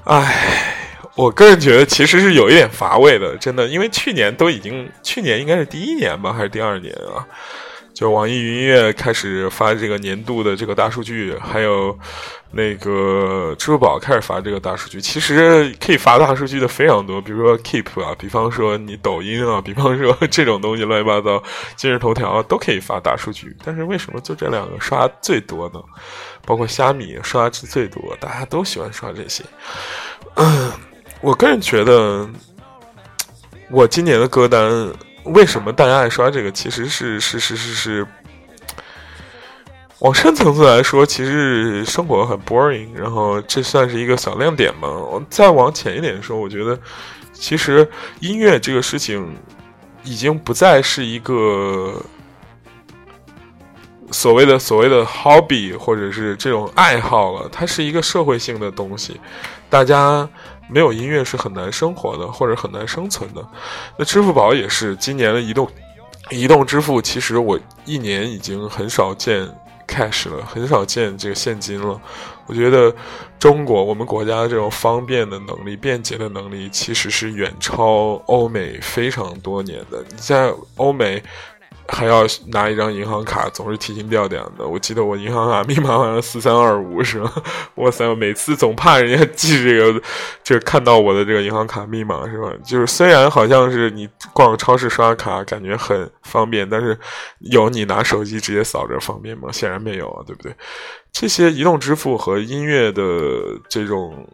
[0.06, 0.78] 唉。
[1.16, 7.26] 我个人觉得其实是有一点乏味的，真的，因为去年都已经，去年应该是第一年吧，还是第二年啊？
[7.94, 11.96] 就网易云音乐开始发这个年度的这个大数据，还有
[12.52, 15.02] 那个支付宝开始发这个大数据。
[15.02, 21.44] 其实可以发大数据的非常多，比如说 Keep 啊，比方说你抖音啊，比方说 这种东西乱七八糟，
[21.76, 23.56] 今日头条都可以发大数据。
[23.64, 25.80] 但是为什么就这两个刷最多呢？
[26.46, 29.44] 包括虾米刷是最多，大家都喜欢刷这些。
[30.36, 30.72] 嗯，
[31.22, 32.28] 我个人觉得，
[33.70, 34.92] 我今年的歌单。
[35.26, 36.52] 为什么大家爱刷这个？
[36.52, 38.08] 其实是是是是是，
[40.00, 44.90] 往深层次来说，其实生活很 boring，然后这算是一个小亮点嘛。
[45.30, 46.76] 再往浅一点说，我觉得
[47.34, 47.88] 其实
[48.20, 49.38] 音乐这个事情
[50.04, 52.04] 已经不再是一个
[54.10, 59.22] 所谓的所谓的 hobby 或者是这种爱好了，它是一个社会性的东西，
[59.70, 60.28] 大家。
[60.72, 63.46] 没有音乐是很难生活的，或者很难生存的。
[63.98, 65.70] 那支付宝也是今年的移动
[66.30, 69.48] 移动支付，其实我一年已经很少见
[69.88, 72.00] cash 了，很少见这个现金了。
[72.48, 72.94] 我觉得
[73.38, 80.04] 中国我们国家这种方便的能力、便捷的能力，其实是远超欧美非常多年的。
[80.10, 81.22] 你在欧美。
[81.92, 84.66] 还要拿一张银行卡，总是提心吊胆的。
[84.66, 87.32] 我记得我银行卡密码好像四三二五，是吧？
[87.76, 90.02] 哇塞，我每次总怕人家记这个，
[90.42, 92.50] 就是看到我的这个银行卡密码，是吧？
[92.66, 96.98] 就是虽然好像是你逛超市刷卡感觉很方便，但是
[97.40, 99.50] 有你拿手机直接扫着方便吗？
[99.52, 100.56] 显然没有啊，对不对？
[101.12, 103.04] 这些移动支付和音乐的
[103.70, 104.28] 这种。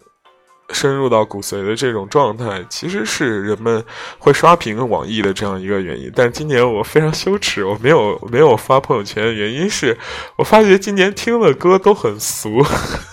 [0.74, 3.84] 深入到骨髓的这种状态，其实是人们
[4.20, 6.12] 会刷屏网易的这样一个原因。
[6.14, 9.98] 但今年我非常羞耻，我没有没有发朋友圈的原因是，
[10.36, 12.62] 我发觉今年听的歌都很俗，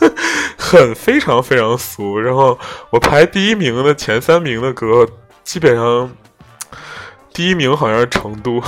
[0.59, 2.19] 很非常非常俗。
[2.19, 2.59] 然后
[2.91, 5.09] 我排第一名的前三名的歌，
[5.45, 6.11] 基本上
[7.33, 8.61] 第一名好像是《成都》，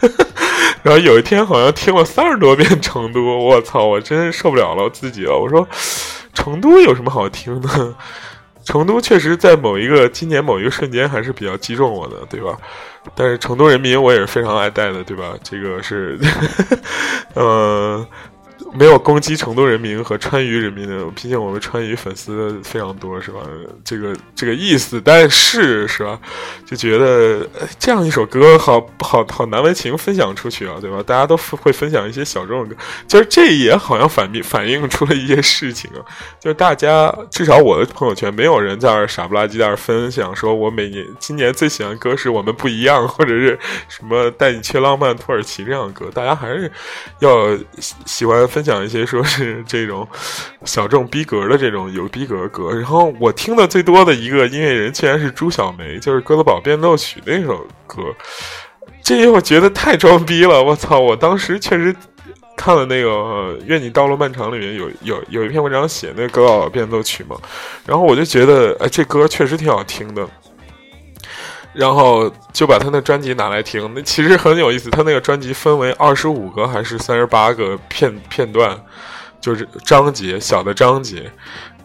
[0.84, 5.66] 然后有一天好像听了三十多遍《成都》，我操，我真受不了了我自己了，我说。
[6.34, 7.94] 成都有什么好听的？
[8.64, 12.56] 成都确实在某一个今年某一个瞬间还是比较击中我的，对吧？
[13.14, 15.34] 但是成都人民我也是非常爱戴的，对吧？
[15.42, 16.18] 这个是，
[17.34, 18.06] 呃。
[18.76, 23.40] 没有攻击成都人民和川渝人民的，毕竟我们川渝粉丝非常多，是吧？
[23.84, 26.18] 这个这个意思，但是是吧？
[26.66, 31.00] 就觉得这样一首歌，好好好难为情分享出去啊，对吧？
[31.06, 36.02] 大家都会分享一些小众的歌，就是这也好像反反映出了一些事情啊，
[36.40, 43.56] 就是大家至少我的朋友圈没有人在那傻不拉几在那分享，说我每年今年最喜欢歌是我们不一样，或者是
[43.88, 46.68] 什么带你去浪漫土耳其这样的歌，大家还是
[47.20, 47.56] 要
[48.04, 48.63] 喜欢分。
[48.64, 50.08] 讲一些说是这种
[50.64, 58.02] 小众逼格的这种有逼格歌，然后我听的最多的一个音乐人竟然是朱小梅，就是《哥德堡变奏曲》那首歌，
[59.02, 60.62] 这我觉得太装逼了！
[60.62, 61.94] 我操，我当时确实
[62.56, 63.10] 看了那个
[63.66, 67.36] 《愿你道路漫长》里面有有有一篇文章写那个《哥德堡变奏曲》嘛，
[67.86, 70.26] 然后我就觉得哎，这歌确实挺好听的。
[71.74, 74.88] 然后就把他那专辑拿来听，那其实很有意思。
[74.90, 78.74] 他那个专辑分为二十五个还是三十八个片片段，
[79.40, 81.30] 就是章节，小的章节，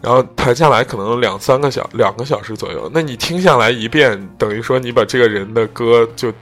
[0.00, 2.90] 然后弹下来可能两三个小两个小时左右。
[2.94, 6.32] 那你听下来一遍，等于说你把这个人的歌就。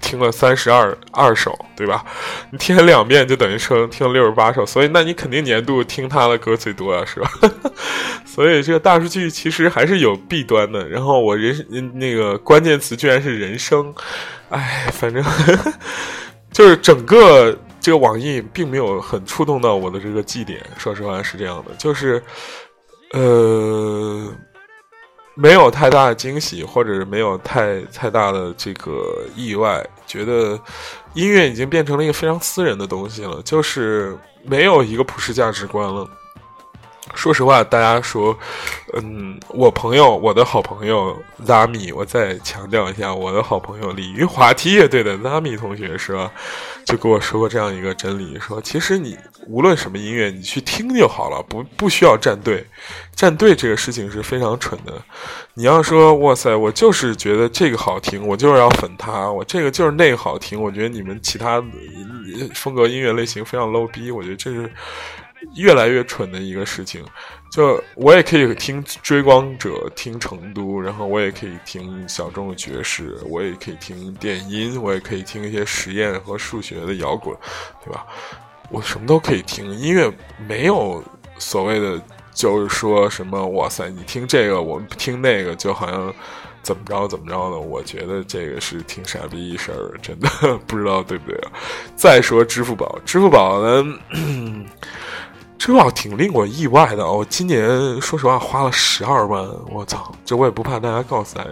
[0.00, 2.04] 听了三十二二首，对吧？
[2.50, 7.30] 你听了两遍就等于说听了六十八首，所以那你肯定年度听他的歌最多啊，是吧？
[8.24, 10.88] 所以这个大数据其实还是有弊端的。
[10.88, 13.94] 然后我人那个关键词居然是人生，
[14.50, 15.24] 哎，反正
[16.52, 20.60] 就是整个这个网易并没有很触动到我的这个绩点。
[20.76, 22.22] 说实话是这样的，就是
[23.12, 24.32] 呃。
[25.40, 30.58] 没有太大的惊喜，或者是没有太太大的这个意外，觉得
[31.14, 36.04] 音乐已经变成了一个非常私人的东西了，就是没有一个普世价值观了。
[37.14, 38.36] 说实话，大家说，
[38.94, 46.30] 嗯，我朋友，我的好朋友 Zami，我再强调一下，我的好朋友鲤鱼滑梯乐队的 Zami 同学是吧？
[46.84, 52.64] 就跟我说过这样一个真理，说其实你无论什么音乐，你去听就好了，不不需要站队。
[53.14, 54.92] 站队这个事情是非常蠢的。
[55.54, 61.62] 你要说哇塞，我就是觉得这个好听，我就是要粉他，我这个就是那个好听，我觉得你们其他
[62.54, 64.70] 风格音乐类型非常 low 逼，我觉得这是。
[65.54, 67.04] 越来越蠢的一个事情，
[67.50, 77.36] 就我也可以听追光者，听成都，然后我也可以听小众的爵士，我也可以听电音，我也可以听一些实验和数学的摇滚，
[77.84, 78.06] 对吧？
[78.70, 80.12] 我什么都可以听，音乐
[80.46, 81.02] 没有
[81.38, 81.98] 所谓的
[82.34, 86.12] 就是说什么哇塞，你听这个，我们听那个，就好像
[86.62, 87.58] 怎么着怎么着的。
[87.58, 90.28] 我觉得这个是挺傻逼一事儿，真的
[90.66, 91.52] 不知道对不对啊。
[91.96, 93.98] 再说支付宝，支付宝呢？
[95.58, 100.10] 这倒挺令我意外的，我今年说实话花了十二万，我操！
[100.24, 101.50] 这我也不怕大家告诉大家，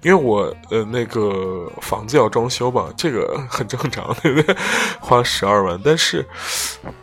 [0.00, 4.56] 因为我呃那个房子要装修吧，这个很正常，对不对？
[5.00, 6.24] 花了十二万，但是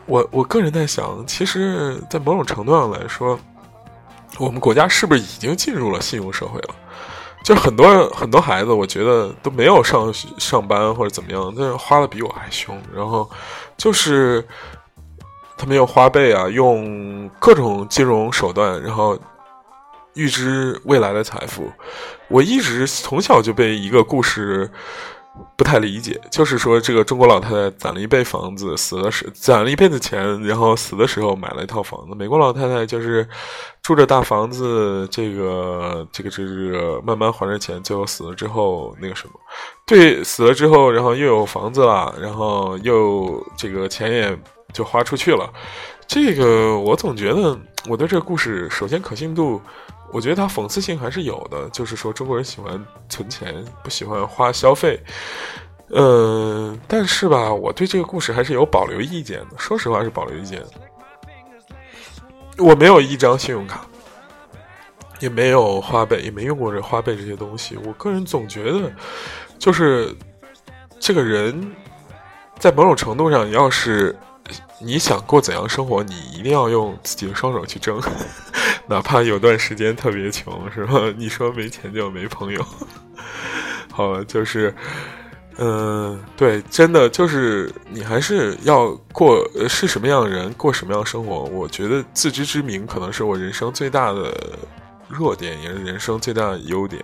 [0.07, 3.37] 我 我个人在想，其实，在某种程度上来说，
[4.39, 6.75] 我们国家是不是已经进入了信用社会了？
[7.43, 13.29] 就很多很多孩子，我觉得都没有上上班或者怎么样，但是花的比我还凶，然后
[13.77, 14.47] 就是。
[15.57, 19.17] 他们用花呗啊，用各种金融手段，然后
[20.13, 21.71] 预支未来的财富。
[22.27, 24.69] 我一直从小就被一个故事
[25.57, 32.15] 不太理解，就是说这个中国老太太攒了一辈房子，死了时攒了一辈子钱，然后死的时候买了一套房子。
[32.15, 33.27] 美国老太太就是
[33.81, 39.33] 住着大房子，这个这个这个慢慢还着钱，最后死了之后那个什么，
[39.85, 44.37] 对，死了之后，然后又有房子了，然后又这个钱也。
[44.75, 45.49] 就花出去了，
[46.05, 47.57] 这个我总觉得
[47.87, 49.61] 我对这个故事，首先可信度，
[50.11, 51.69] 我觉得它讽刺性还是有的。
[51.69, 54.99] 就是说中国人喜欢存钱，不喜欢花消费。
[55.87, 59.57] 呃，但是吧，我对这个故事还是有保留意见的。
[59.57, 60.61] 说实话是保留意见。
[62.57, 63.85] 我没有一张信用卡，
[65.21, 67.77] 也没有花呗，也没用过这花呗这些东西。
[67.85, 68.91] 我个人总觉得，
[69.57, 70.13] 就是
[70.99, 71.73] 这个人，
[72.59, 74.13] 在某种程度上，要是。
[74.85, 76.03] 你想过怎样生活？
[76.03, 77.99] 你一定要用自己的双手去挣，
[78.85, 81.11] 哪怕有段时间特别穷，是吧？
[81.17, 82.63] 你说没钱就没朋友。
[83.91, 84.71] 好了，就是，
[85.57, 91.45] 嗯，对，真的就是你还是要过是什么样的人，过什么样的生活。
[91.45, 94.31] 我觉得自知之明可能是我人生最大的
[95.07, 97.03] 弱点，也是人生最大的优点。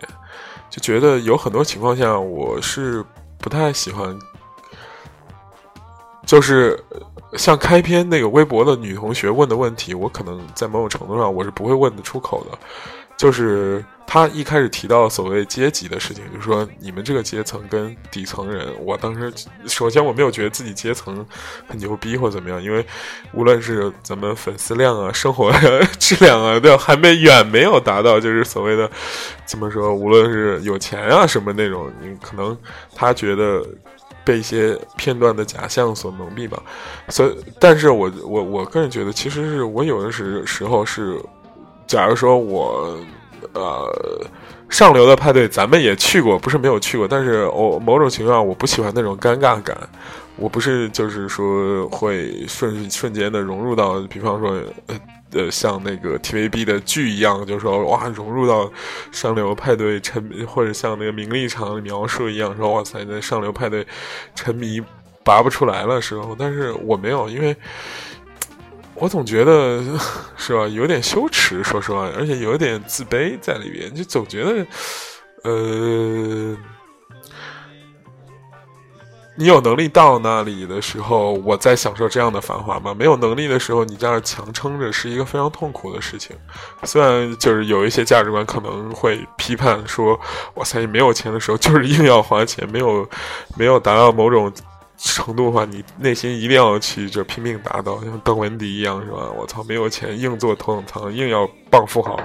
[0.69, 3.03] 就觉得有很多情况下，我是
[3.39, 4.15] 不太喜欢，
[6.27, 6.79] 就是。
[7.37, 12.57] 像开篇那个微博的女同学问的问题，我可能在某种程度上我是不会问得出口的。
[13.17, 19.31] 就是她一开始提到所谓阶级的事情，就是说你们这个阶层跟底层人，我当时
[19.67, 21.23] 首先我没有觉得自己阶层
[21.67, 22.83] 很牛逼或者怎么样，因为
[23.31, 25.53] 无论是咱们粉丝量啊、生活
[25.99, 28.89] 质量啊，都还没远没有达到，就是所谓的
[29.45, 32.57] 怎么说，无论是有钱啊什么那种，你可能
[32.95, 33.63] 他觉得。
[34.23, 36.61] 被一些片段的假象所蒙蔽吧，
[37.09, 41.19] 所以，但是我我我个人觉得，其实是我有的时时候是，
[41.87, 42.97] 假如说我，
[43.53, 43.91] 呃，
[44.69, 49.77] 上流的派对咱们也去过，不是没有去过，但是我某种情况我不喜欢那种尴尬感，
[50.37, 54.61] 我不是就是说会瞬瞬间的融入到，比方说。
[54.87, 54.99] 呃，
[55.33, 58.71] 呃像那个 TVB 的剧一样，就是说哇，融入到
[59.11, 63.85] 上流派对沉迷，或者像那个名利场描述一样，说哇塞，在上流派对
[64.35, 64.81] 沉迷
[65.23, 67.55] 拔不出来了时候，但是我没有，因为
[68.95, 69.83] 我总觉得
[70.37, 74.65] 是吧，有点羞耻，说实话，而且有点自卑在里边，就总觉得
[75.43, 76.57] 呃。
[79.41, 82.93] 你有能力到那里的时候，我在享受这样的繁华吗？
[82.93, 86.35] 没有能力的时候，你在那强撑着，是一个非常痛苦的事情。
[86.83, 90.13] 虽然就是有一些价值观可能会批判说，
[90.53, 93.09] 哇塞，你没有钱的时候就是硬要花钱，没有
[93.57, 94.53] 没有达到某种
[94.95, 99.27] 程度的话，你内心一定要去就拼命达到，像邓文迪一样，是吧？
[99.35, 102.15] 我操，没有钱硬坐头等舱，硬要傍富豪。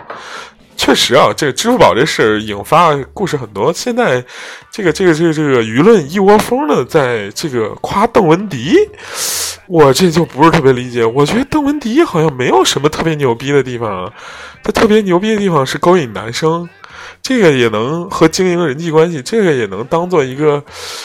[0.76, 3.72] 确实啊，这个支付宝这事引发故事很多。
[3.72, 4.24] 现在，
[4.70, 8.76] 这个这个这个这个舆论一窝蜂的在这个夸邓文迪，
[9.66, 11.04] 我这就不是特别理解。
[11.04, 14.12] 我觉得邓文迪好像没有什么特别牛逼的地方，
[14.62, 16.68] 他特别牛逼的地方是勾引男生。
[17.28, 20.62] 这个也能和经营人际关系，这个也能当做一个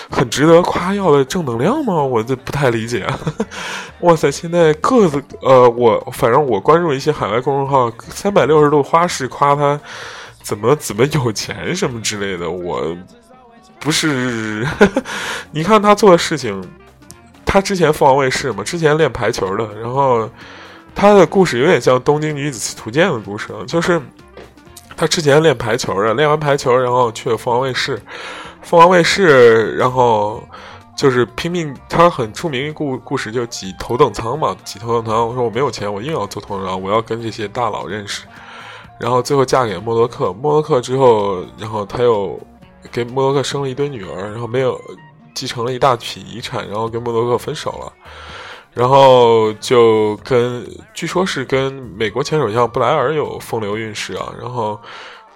[0.08, 1.96] 很值得夸耀的正能量吗？
[1.96, 3.08] 我这不太理解。
[4.02, 9.80] 哇塞，现在个子呃，我反正我关注一些海外公众号，三百六十度花式夸他
[10.44, 12.48] 怎么怎么有钱什么之类的。
[12.48, 12.96] 我
[13.80, 14.64] 不是，
[15.50, 16.64] 你看他做的事情，
[17.44, 20.30] 他之前凤凰卫视嘛，之前练排球的，然后
[20.94, 24.00] 他的故事有点像《东京女子图鉴》的故事，就是。
[24.96, 28.02] 他之前练排球的，练完排球，然后去了凤凰卫视。
[28.62, 30.44] 凤凰卫视，然后
[30.96, 31.76] 就是拼命。
[31.90, 35.28] 他很出名一故故事，就挤头等舱嘛，挤头等舱。
[35.28, 38.26] 我说我没有钱，我硬要坐头等舱，我要跟这些大佬认识。
[39.00, 42.40] 然后最后嫁给默多克，默多克之后，然后他又
[42.92, 44.80] 给默多克生了一堆女儿，然后没有
[45.34, 47.92] 继承了一大批遗产，然后跟默多克分手了。
[48.74, 54.80] 然后就跟据说是跟美国前首相布莱尔有风流韵事啊，然后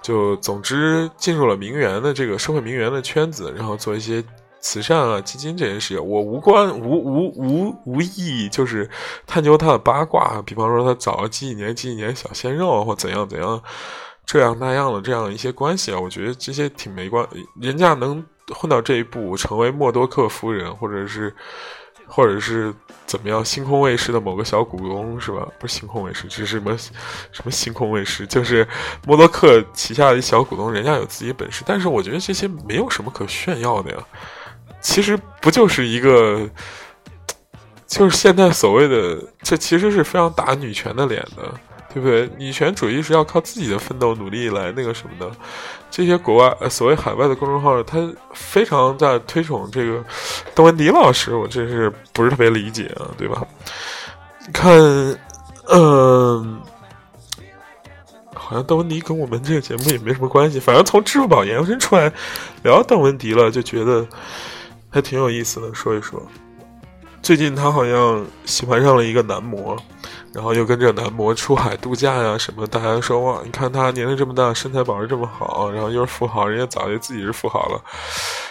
[0.01, 4.23] 就总之进入了名媛的这个社会名媛的圈子，然后做一些
[4.61, 5.97] 慈善啊、基金这件事情。
[5.97, 8.89] 我无关无无无无意就是
[9.27, 13.61] 探究他的八卦，比方说他早了几几年几几年小鲜肉或怎样怎样
[14.25, 17.27] 这样那样的这样一些关系啊，我觉得这些挺没关，
[17.61, 21.35] 人家能混到这一步，成为默多克夫人，或者是。
[22.07, 22.73] 或者是
[23.05, 23.43] 怎么样？
[23.43, 25.47] 星空卫视的某个小股东是吧？
[25.59, 28.25] 不是星空卫视，这是什么什么星空卫视？
[28.27, 28.67] 就是
[29.05, 31.63] 默多克旗下的一小股东，人家有自己本事。
[31.65, 33.97] 但是我觉得这些没有什么可炫耀的呀。
[34.81, 36.49] 其实不就是一个，
[37.87, 41.53] 就是现在所谓的，这其实是非常打女权的脸的。
[41.93, 42.29] 对不对？
[42.37, 45.33] 女权主义是要靠自己的奋斗努力来那个什么的。
[45.95, 47.97] 这些国外呃所谓海外的公众号，他
[48.33, 50.03] 非常在推崇这个
[50.53, 53.47] 邓文迪老师，我真是不是特别理解啊，对吧？
[54.51, 54.73] 看，
[55.69, 56.59] 嗯，
[58.33, 60.59] 好像邓文迪跟我们这个节目也没什么关系。
[60.59, 62.11] 反正从支付宝延伸出来
[62.61, 64.05] 聊邓文迪了，就觉得
[64.89, 65.73] 还挺有意思的。
[65.73, 66.21] 说一说，
[67.21, 69.77] 最近他好像喜欢上了一个男模。
[70.35, 77.81] 然后又跟着男模出海度假呀什么，大家说哇，你看他年龄这么大，身材保持这么好，然后又是富豪，人家早就自己是富豪了。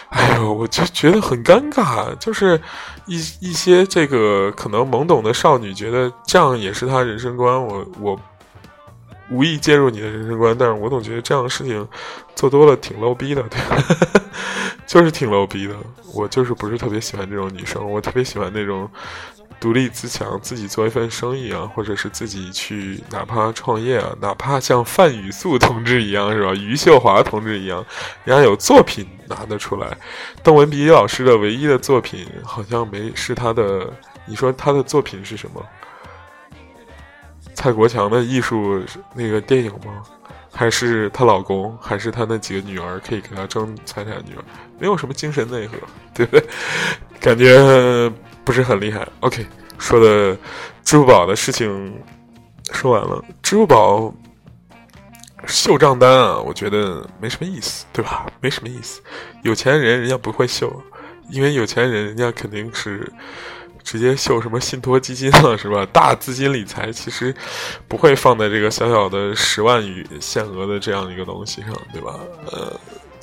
[0.09, 2.59] 哎呦，我就觉得很尴尬，就是
[3.05, 8.19] 一一些这个可能懵懂的少女觉得这样也是他人生观，我我
[9.29, 11.87] 无意介入你的人生观，但是我总觉得这样的事情
[12.35, 13.77] 做多了挺 low 逼的，对吧，
[14.87, 15.75] 就是挺 low 逼的。
[16.15, 18.89] 我就是不是特别喜欢这种女生，我特别喜欢那种。
[19.65, 26.53] 独立自强，自己做一份生意啊，或者是自己去哪怕创业啊，哪怕像范雨素同志一样，是吧？
[26.53, 27.83] 余秀华同志一样，
[28.25, 29.97] 人家有作品拿得出来。
[30.43, 33.91] 邓文迪老师的唯一的作品好像没是他的，
[34.27, 35.65] 你说他的作品是什么？
[37.55, 38.83] 蔡国强的艺术
[39.15, 40.03] 那个电影吗？
[40.53, 41.75] 还是她老公？
[41.81, 44.13] 还是她那几个女儿可以给她争财产？
[44.27, 44.45] 女儿
[44.77, 45.75] 没有什么精神内核，
[46.13, 46.47] 对不对？
[47.19, 48.13] 感觉。
[48.45, 49.05] 不是很厉害。
[49.21, 49.45] OK，
[49.79, 50.37] 说的
[50.83, 51.99] 支付宝的事情
[52.71, 53.21] 说完了。
[53.41, 54.13] 支付宝
[55.47, 58.25] 秀账单啊，我觉得没什么意思，对吧？
[58.39, 59.01] 没什么意思。
[59.43, 60.71] 有钱人人家不会秀，
[61.29, 63.11] 因为有钱人人家肯定是
[63.83, 65.85] 直接秀什么信托基金了，是吧？
[65.91, 67.33] 大资金理财其实
[67.87, 72.19] 不会放在这个小小的十万余限额的这样一个东西上，对吧？
[72.51, 72.79] 呃，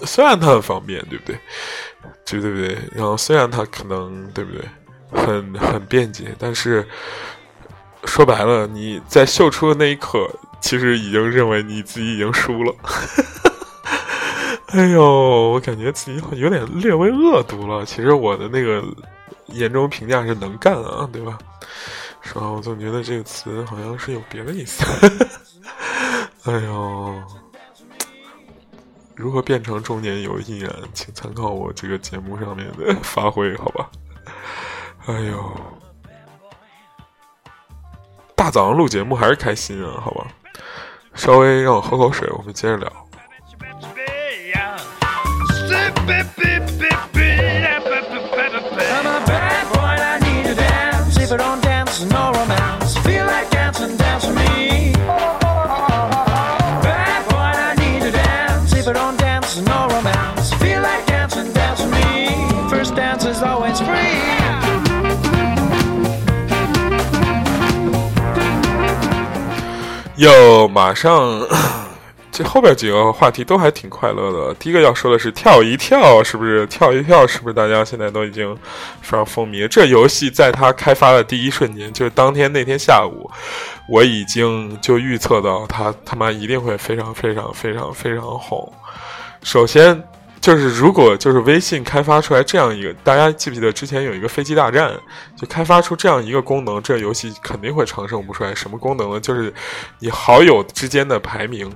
[0.06, 1.36] 虽然它很方便，对不对？
[2.24, 2.78] 对对不对？
[2.92, 4.62] 然后虽然它可能，对不对？
[5.12, 6.86] 很很便捷，但是
[8.04, 10.28] 说白了，你在秀出的那一刻，
[10.60, 12.74] 其实已经认为你自己已经输了。
[14.72, 15.02] 哎呦，
[15.52, 17.84] 我感觉自己有点略微恶毒了。
[17.84, 18.82] 其实我的那个
[19.48, 21.38] 严重评价是能干啊，对吧？
[22.22, 22.48] 是吧？
[22.48, 24.82] 我总觉得这个词好像是有别的意思。
[26.44, 27.22] 哎呦，
[29.14, 33.90] 如何变成中年有毅然，请参考我这个节目上面的发挥，好吧？
[35.07, 35.57] 哎呦，
[38.36, 40.26] 大早上录节目还是开心啊，好吧。
[41.14, 42.90] 稍微让我喝口水，我们接着聊。
[70.22, 71.44] 又马上，
[72.30, 74.54] 这后边几个话题都还挺快乐的。
[74.54, 77.26] 第一个要说的是跳一跳，是不是跳一跳？
[77.26, 78.56] 是不是大家现在都已经
[79.00, 79.66] 非常风靡？
[79.66, 83.28] 这游戏在它开发的第一瞬间，就是当天那天下午，
[83.88, 88.72] 我已经就预测到它他妈一定会非常非常非常非常红。
[89.42, 90.00] 首先。
[90.43, 94.93] 就是如果就是微信开发出来这样一个，大家记不记得之前有一个飞机大战，
[95.36, 98.53] 就开发出这样一个功能，这游戏肯定会长盛不衰。
[98.53, 99.20] 什么功能呢？
[99.20, 99.55] 就是
[100.01, 101.72] 你好友之间的排名。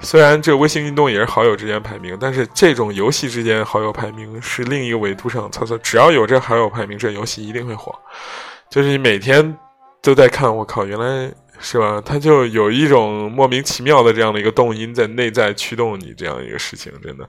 [0.00, 5.78] 虽然这个微信运动也是好友之间排名，但是这种游戏之间好友排名是另一个维度上操作。
[5.78, 7.94] 只要有这好友排名，这游戏一定会火。
[8.68, 9.56] 就是你每天
[10.02, 11.32] 都在看，我靠，原来。
[11.66, 11.98] 是吧？
[12.04, 17.26] 他就有一种莫名其妙的这样的一个动因在内在驱动你这样一个事情，真的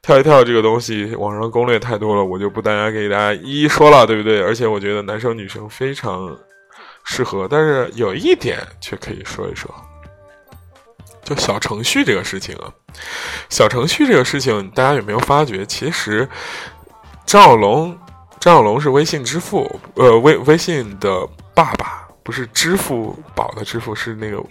[0.00, 4.40] 跳一跳这个东西，网上攻略太多了，我就不大家给大家一一说了，对不对？
[4.40, 6.38] 而且我觉得男生女生非常
[7.02, 9.68] 适合，但是有一点却可以说一说，
[11.24, 12.72] 就小程序这个事情啊，
[13.50, 15.66] 小程序这个事情，大家有没有发觉？
[15.66, 16.28] 其实
[17.26, 17.98] 张小龙。
[18.40, 24.42] 张小龙是微信支付，呃，微微信的爸爸，不是支付宝的支付，是那个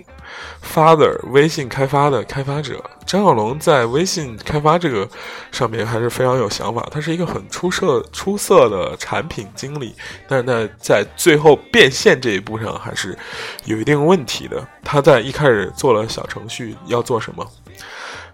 [0.64, 2.82] father 微信开发的开发者。
[3.06, 5.08] 张小龙在微信开发这个
[5.52, 9.94] 上面还是非常有想法，他是一个很出色出色的产品经理，
[10.28, 13.18] 但是呢，在最后变现这一步上还是
[13.66, 14.66] 有一定问题的。
[14.84, 17.46] 他在一开始做了小程序，要做什么？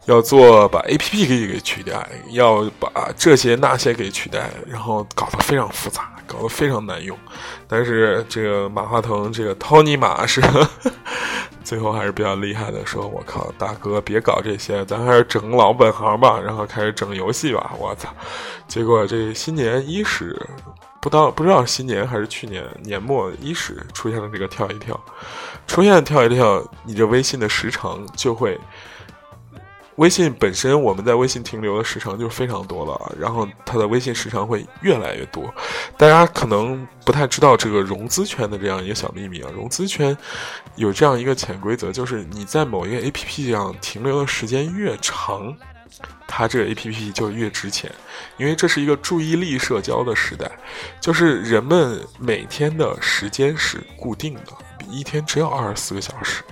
[0.05, 7.17] 要做把 A P P 给给取代，要把这些那些给取代，然后搞得非常复杂，搞得非常难用。
[7.67, 10.39] 但是这个马化腾，这个 Tony 马是
[11.63, 17.71] 最后还是比较厉害的，说我靠，大哥别搞这些，咱还是整老本行吧，然后开始整游戏吧。
[17.79, 18.09] 我操！
[18.67, 20.39] 结果这新年伊始，
[21.01, 24.99] 不到不知道新年还是去年年末伊始出现了这个跳一跳，
[25.67, 28.59] 出现跳一跳，你这微信的时长就会。
[29.99, 35.53] 微信本身，我们在微信停留的时长就非常多了，然后它的微信时长会越来越多。
[35.97, 40.17] 大家可能不太知道这个融资圈的这样一个小秘密啊，融资圈
[40.75, 45.53] 有这样一个潜规则，就是你在某一个 APP 上停留的时间越长，
[46.25, 47.91] 它这个 APP 就越值钱，
[48.37, 50.49] 因为这是一个注意力社交的时代，
[51.01, 54.53] 就是人们每天的时间是固定的。
[54.89, 56.43] 一天只有二十四个小时，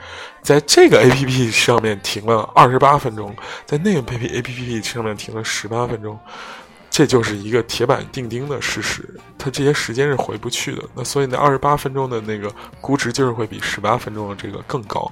[0.41, 3.35] 在这个 A P P 上面停了二十八分钟，
[3.65, 6.17] 在那个 A P P A P P 上面停了十八分钟。
[6.97, 10.81] 这就是一个铁板钉钉的事实，它这些时间是回不去的。
[10.95, 15.07] 那所以那二十八分钟的那个估值就是会比十八分钟的这个更高。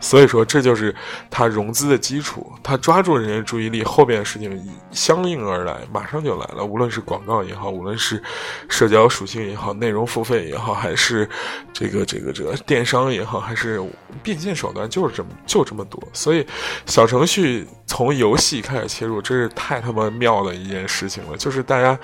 [0.00, 0.96] 所以说这就是
[1.30, 6.64] 它融资的基础，它抓住人家注意力，后边的事情相应而来，马上就来了。
[6.64, 8.22] 无论是广告也好，无论是
[8.70, 11.28] 社交属性也好，内容付费也好，还是
[11.70, 13.78] 这个这个这个电商也好，还是
[14.22, 16.02] 变现手段，就是这么就这么多。
[16.14, 16.46] 所以
[16.86, 21.25] 小程序从游戏开始切入，真是太他妈妙的一件事情。
[21.36, 21.98] 就是大家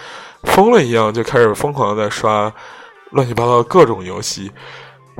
[0.45, 2.51] 疯了一样，就开始疯狂的在刷
[3.11, 4.51] 乱七八糟各种游戏。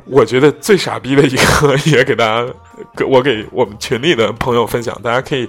[0.07, 2.53] 我觉得最傻逼的一个， 也给大家，
[3.07, 4.99] 我给我们群里的朋友分享。
[5.03, 5.49] 大家可以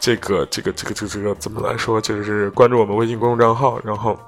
[0.00, 2.00] 这个这个这个这个这个怎么来说？
[2.00, 4.18] 就是关注我们微信公众账号，然后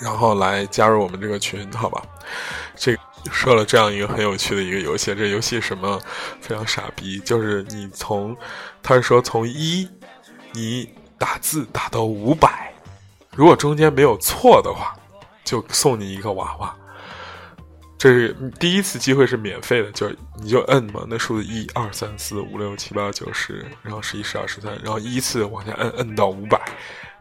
[0.00, 2.00] 然后来加入我们这个群，好吧？
[2.76, 2.96] 这
[3.32, 6.00] 说了这样一个很有趣的一个游戏，这游戏什么
[6.40, 7.18] 非常傻逼？
[7.18, 8.34] 就是你从
[8.80, 9.88] 他是说从一
[10.52, 10.88] 你。
[11.18, 12.72] 打字打到五百，
[13.34, 14.94] 如果中间没有错的话，
[15.44, 16.74] 就送你一个娃娃。
[17.96, 26.60] 这是第一次机会是免费的，就你就摁嘛，那数字一二三四五六七八九十，然后十一十二十三，然后依次往下摁，摁到五百。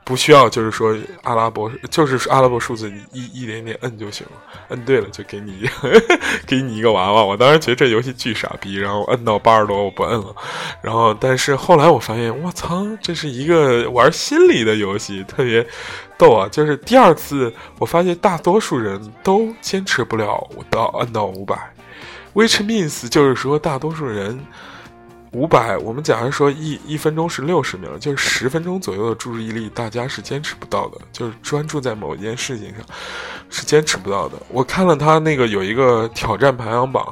[0.06, 4.34] 不需要，就是说阿拉伯，就是阿拉伯数字，你一一点点摁就行了。
[4.70, 5.70] 摁对了就给你，
[6.46, 7.24] 给你一个娃娃。
[7.24, 10.36] 我当时觉得这游戏巨傻逼，然后摁到八十多我不摁了。
[10.82, 15.66] 然后，但是后来我发现，我操，这是一个玩心理的游戏，特别
[16.18, 16.50] 逗啊！
[16.52, 21.56] 就是第二次，我发现大多数人都坚持不了到摁到五百
[22.34, 24.46] ，which means 就是说大多数人。
[25.34, 30.98] 五百，我们假如说一一分钟是六十秒，就是十分钟左右的注意力，大家是坚持不到的。
[31.12, 32.86] 就是专注在某一件事情上，
[33.50, 34.38] 是坚持不到的。
[34.48, 37.12] 我看了他那个有一个挑战排行榜，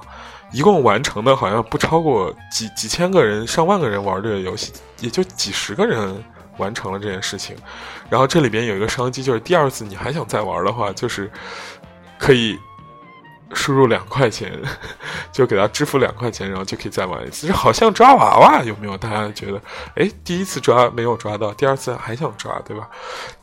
[0.54, 6.24] 一共完成的好像不超过几几千个人、上万个人玩这个游戏，也就几十个人
[6.58, 7.56] 完成了这件事情。
[8.08, 11.32] 然后这里边有一个商机，就是第二次你还想再玩的话，就是
[12.20, 12.56] 可以。
[13.54, 14.52] 输入两块钱，
[15.32, 17.48] 就给他支付两块钱，然后就可以再玩一次。
[17.48, 18.98] 这好像抓娃娃，有没有？
[18.98, 19.62] 大家觉得？
[19.96, 22.90] 哎，第一次抓没有抓到，第二次还想抓，对吧？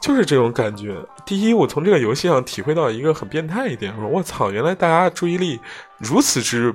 [0.01, 0.97] 就是这种感觉。
[1.27, 5.61] 第一，我从这个游戏上体会到一个很变态一点，说我操，原来大家注意力
[5.99, 6.75] 如此之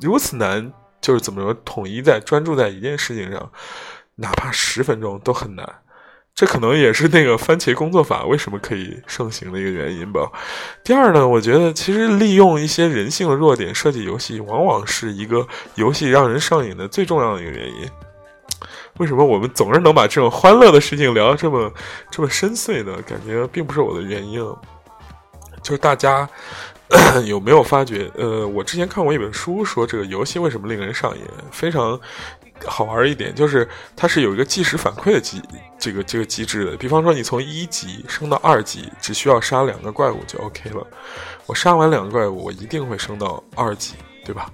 [0.00, 3.50] 如此难，就是怎么说统一在专注在一件事情上，
[4.16, 5.66] 哪怕十分钟都很难。
[6.34, 10.28] 这可能也是那个番茄工作法为什么可以盛行的一个原因吧。
[10.82, 17.88] 第二呢，我觉得其实利用一些人性的弱点设计游戏，往往是一个游戏让人上瘾的最重要的一个原因。
[18.98, 21.72] 为什么我们总是能把这种欢乐的事情聊得这么
[22.10, 23.00] 这么深邃呢？
[23.06, 24.40] 感觉并不是我的原因，
[25.62, 26.28] 就是大家
[27.26, 28.10] 有没有发觉？
[28.16, 31.22] 呃，我之前看过一本书，说这个游戏为什么令人上瘾，
[31.52, 32.00] 非常。
[32.66, 35.42] 好玩一点就是，它是有一个即时反馈的机，
[35.78, 36.76] 这个这个机制的。
[36.76, 40.86] 比方说，你从一级升到二级，只需要杀两个怪物就 OK 了。
[41.46, 43.94] 我杀完两个怪物，我一定会升到二级，
[44.24, 44.50] 对吧？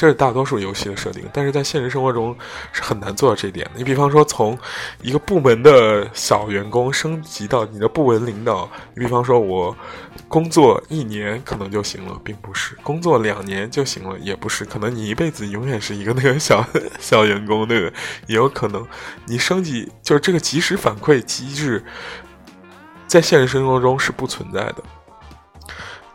[0.00, 2.34] 这是大多数游戏的设定，但是在现实生活中
[2.72, 3.72] 是很难做到这一点的。
[3.76, 4.58] 你比方说，从
[5.02, 9.76] 一个部门的小员工升级到你的部门领导，你比方说我
[10.26, 16.66] 工作一年可能就行了，并不是工作两年就行了，也不是，可能你一辈子永远是一个那个小
[16.98, 17.92] 小员工，对不对？
[18.26, 18.82] 也有可能
[19.26, 21.84] 你升级就是这个及时反馈机制。
[23.06, 24.76] 在现实生活中是不存在的。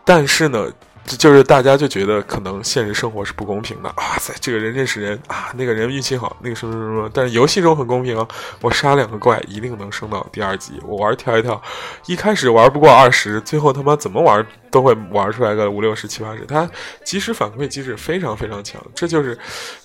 [0.04, 0.72] 但是呢，
[1.08, 3.94] 这就是大家就觉得可能现实生活是不公平的。
[3.98, 7.10] 哇塞，这个人认识人啊，那个人运气好，那个什么什么什么。
[7.14, 8.28] 但是游戏中很公平啊，
[8.62, 10.74] 我杀两个怪一定能升到第二级。
[10.84, 11.62] 我玩跳一跳，
[12.08, 16.44] 一开始玩不过二十，最后他妈怎么玩都会玩出来个五六十、七八十。
[16.46, 16.70] 它
[17.04, 19.38] 及时反馈机制非常非常强，这就是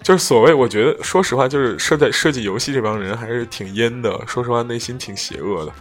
[0.03, 4.19] 就是所谓我觉得，说实话，就是设在设计游戏这帮人还是挺阴的。
[4.27, 5.73] 说实话，内心挺邪恶的。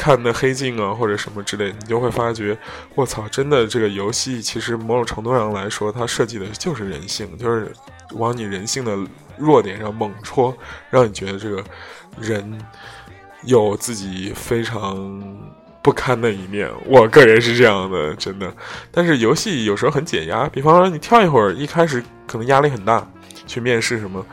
[0.00, 2.56] 看那黑镜啊，或者什么之类，你就会发觉，
[2.94, 7.70] 我操，真的这个游戏其实某种程度上来说，它设计的就是人性，就是
[8.12, 8.96] 往你人性的
[9.36, 10.56] 弱点上猛戳，
[10.88, 11.62] 让你觉得这个
[12.18, 12.58] 人
[13.42, 15.22] 有自己非常
[15.82, 16.66] 不堪的一面。
[16.86, 18.50] 我个人是这样的，真的。
[18.90, 23.06] 但是游戏有时候很解压，比方说你跳一会儿，一开始可能压力很大，
[23.46, 24.24] 去面试什么，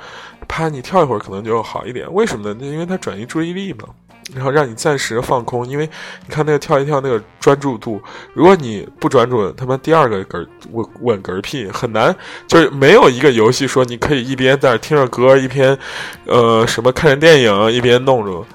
[0.47, 2.09] 啪，你跳一会儿可能就好一点。
[2.13, 2.65] 为什么呢？
[2.65, 3.89] 因为它转移注意力嘛。
[4.35, 5.89] 然后让你暂时放空，因为
[6.25, 8.01] 你看那个跳一跳那个专注度，
[8.33, 12.13] 如果你不专注，他妈第二个嗝稳稳嗝屁很难，
[12.47, 15.77] 就是没有一个游戏说你可以一边在那听着歌，一边，
[16.25, 18.45] 呃什么看着电影，一边弄着，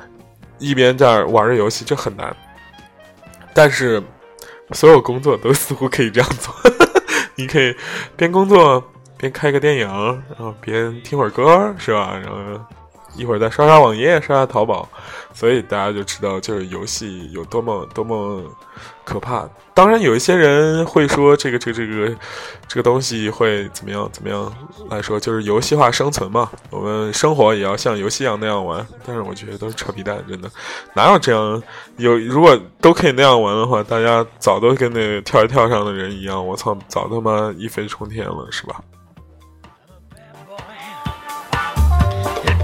[0.58, 2.36] 一边在玩着游戏，这很难。
[3.54, 4.02] 但是
[4.72, 6.54] 所有工作都似乎可以这样做，
[7.34, 7.74] 你可以
[8.16, 8.82] 边工作
[9.16, 9.88] 边开个电影，
[10.28, 12.14] 然后边听会儿歌，是吧？
[12.22, 12.81] 然后。
[13.14, 14.88] 一会儿再刷刷网页，刷刷淘宝，
[15.34, 18.42] 所以大家就知道，就是游戏有多么多么
[19.04, 19.48] 可怕。
[19.74, 22.16] 当然，有一些人会说，这个这个这个
[22.68, 24.52] 这个东西会怎么样怎么样
[24.90, 26.50] 来说，就是游戏化生存嘛。
[26.70, 28.86] 我们生活也要像游戏一样那样玩。
[29.06, 30.50] 但是我觉得都是扯皮蛋，真的
[30.94, 31.62] 哪有这样？
[31.96, 38.76] 有如果都可以那样玩的话，大家早都跟那个跳一跳上的人一样，我操，早他妈一飞冲天了，是吧？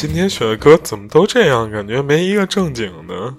[0.00, 1.68] 今天选的歌怎么都这样？
[1.68, 3.34] 感觉没一个正经的。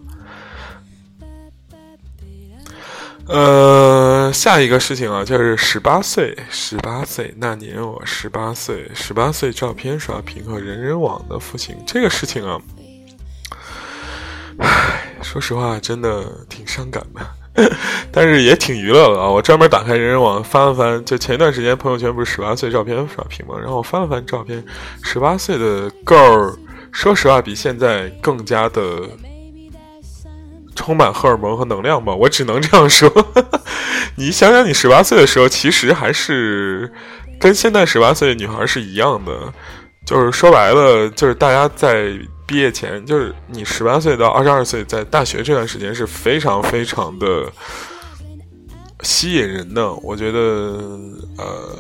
[3.28, 12.60] 呃，下一个事情啊，就是十八岁，十八岁那年我十八岁，十八岁照片刷屏和人人网的父亲，这个事情啊，
[14.58, 17.39] 唉，说实话，真的挺伤感的。
[18.12, 19.30] 但是也挺娱乐的啊！
[19.30, 23.56] 我专门打开人人网翻了翻，就前一段时间朋友圈不是十八岁照片刷屏吗？
[23.58, 24.64] 然后我翻了翻照片，
[25.04, 26.56] 十八岁的 girl，
[26.92, 29.02] 说实话比现在更加的
[30.76, 33.12] 充满荷尔蒙和能量吧，我只能这样说。
[34.16, 36.92] 你想想，你十八岁的时候，其实还是
[37.40, 39.32] 跟现在十八岁的女孩是一样的，
[40.06, 42.14] 就是说白了，就是大家在。
[42.50, 47.46] 毕业前就是你十八岁到二十二岁，在大学这段时间是非常非常的
[49.04, 49.94] 吸引人的。
[49.94, 50.40] 我觉得，
[51.38, 51.78] 呃，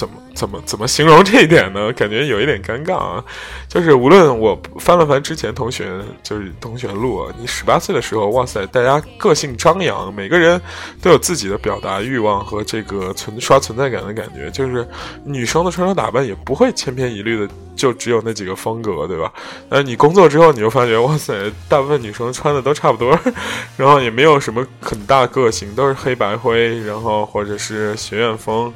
[0.00, 1.92] 怎么怎么怎么形容这一点呢？
[1.92, 3.22] 感觉有一点尴尬啊。
[3.68, 5.90] 就是无论我翻了翻之前同学，
[6.22, 10.58] 就是同学录啊，你十八岁的时候，哇塞，大家个性张扬，每个人
[11.02, 14.50] 都有自己的表达欲望和这个存刷存在感的感觉。
[14.50, 14.88] 就是
[15.22, 19.30] 女生的穿着打扮也不会千篇一律的，就只有那几个风格，对吧？
[19.68, 23.18] 但你工作之后，你就发觉，哇塞，大部分女生穿的都差不多，
[23.76, 28.72] 然后也没有什么很大个性，都是黑白灰，然后或者是学院风。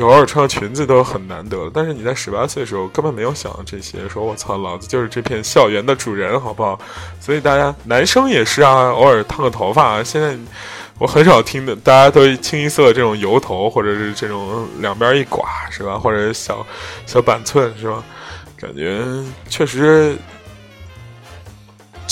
[0.00, 6.78] 偶尔穿个裙子都很难得，但是你在十八岁的时候根本没有想到这些，说我操，老子就是这片校园的主人，好不好？
[7.20, 10.02] 所以大家男生也是啊，偶尔烫个头发。
[10.02, 10.36] 现在
[10.98, 15.98] 我很少听的，大家都清一色这种油头，或者是这种两边一刮，是吧？
[15.98, 16.66] 或者小
[17.06, 18.02] 小板寸，是吧？
[18.56, 19.02] 感觉
[19.48, 20.16] 确实。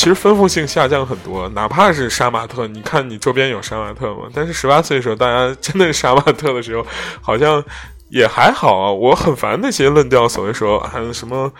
[0.05, 4.29] 其实丰富性下降很多，哪怕是杀马特，你看你周边有杀马特吗？
[4.35, 6.87] 但是十八岁的时候，大家真的是杀马特的时候，
[7.23, 7.65] 好像
[8.11, 8.93] 也还好啊。
[8.93, 11.51] 我很烦那些论调，所谓说还有什么，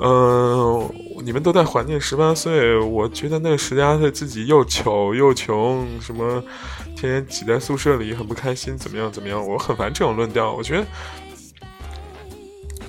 [0.00, 0.90] 嗯、
[1.22, 6.42] 你们都在怀念十八岁，我觉得那十八岁自己又丑又穷，什么
[6.96, 10.50] 天天挤在宿舍里很不开心，怎么样怎么样，我很烦这种论调。
[10.50, 10.86] 我觉得。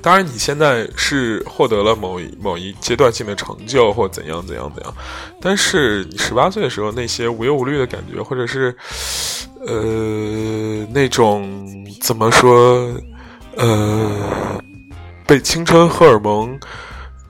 [0.01, 4.93] 当然，你现在是获得了某一某一阶段性的成就，或怎样怎样怎样，
[5.39, 8.75] 但是你十八岁的时候那些无忧无虑的感觉，或者是
[9.65, 11.65] 呃那种
[12.01, 12.91] 怎么说
[13.55, 14.11] 呃
[15.27, 16.59] 被青春荷尔蒙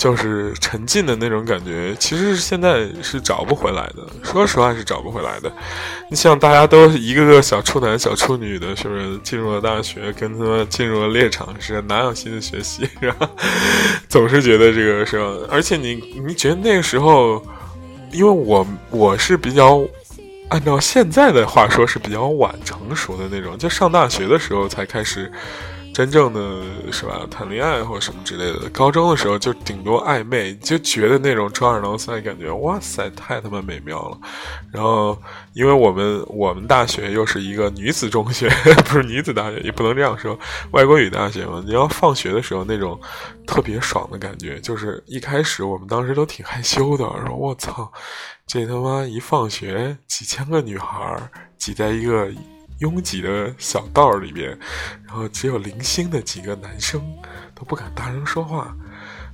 [0.01, 3.97] 就是沉浸的那种感觉，其实现在是找不回来的。
[4.23, 5.51] 说实话是找不回来的。
[6.09, 12.89] 你像大家都一个个小处男、小处女的，是不是进入了大学，跟他们进入了猎场似的，哪有心思学习？
[12.99, 13.29] 然后
[14.09, 15.19] 总是觉得这个是？
[15.51, 15.93] 而且你
[16.25, 17.39] 你觉得那个时候，
[18.11, 19.85] 因为我我是比较。
[20.49, 25.31] 按照现在的话说，是比较晚成熟的那种，就上大学的时候才开始
[25.93, 28.69] 真正的是吧谈恋爱或什么之类的。
[28.69, 34.17] 高中的时候就顶多暧昧，就觉得那种抓耳挠腮感觉，哇塞，太他妈美妙了。
[34.71, 35.21] 然后，
[35.53, 38.49] 因为我们我们大学又是一个女子中学，
[38.85, 40.37] 不是女子大学，也不能这样说，
[40.71, 41.61] 外国语大学嘛。
[41.65, 42.99] 你要放学的时候那种
[43.45, 47.91] 特别爽的感觉，就是一开始我们当时都挺害羞的，说我操。
[48.47, 51.17] 这他妈一放学，几千个女孩
[51.57, 52.29] 挤在一个
[52.81, 54.49] 拥挤的小道里边，
[55.07, 57.01] 然后只有零星的几个男生
[57.55, 58.75] 都不敢大声说话。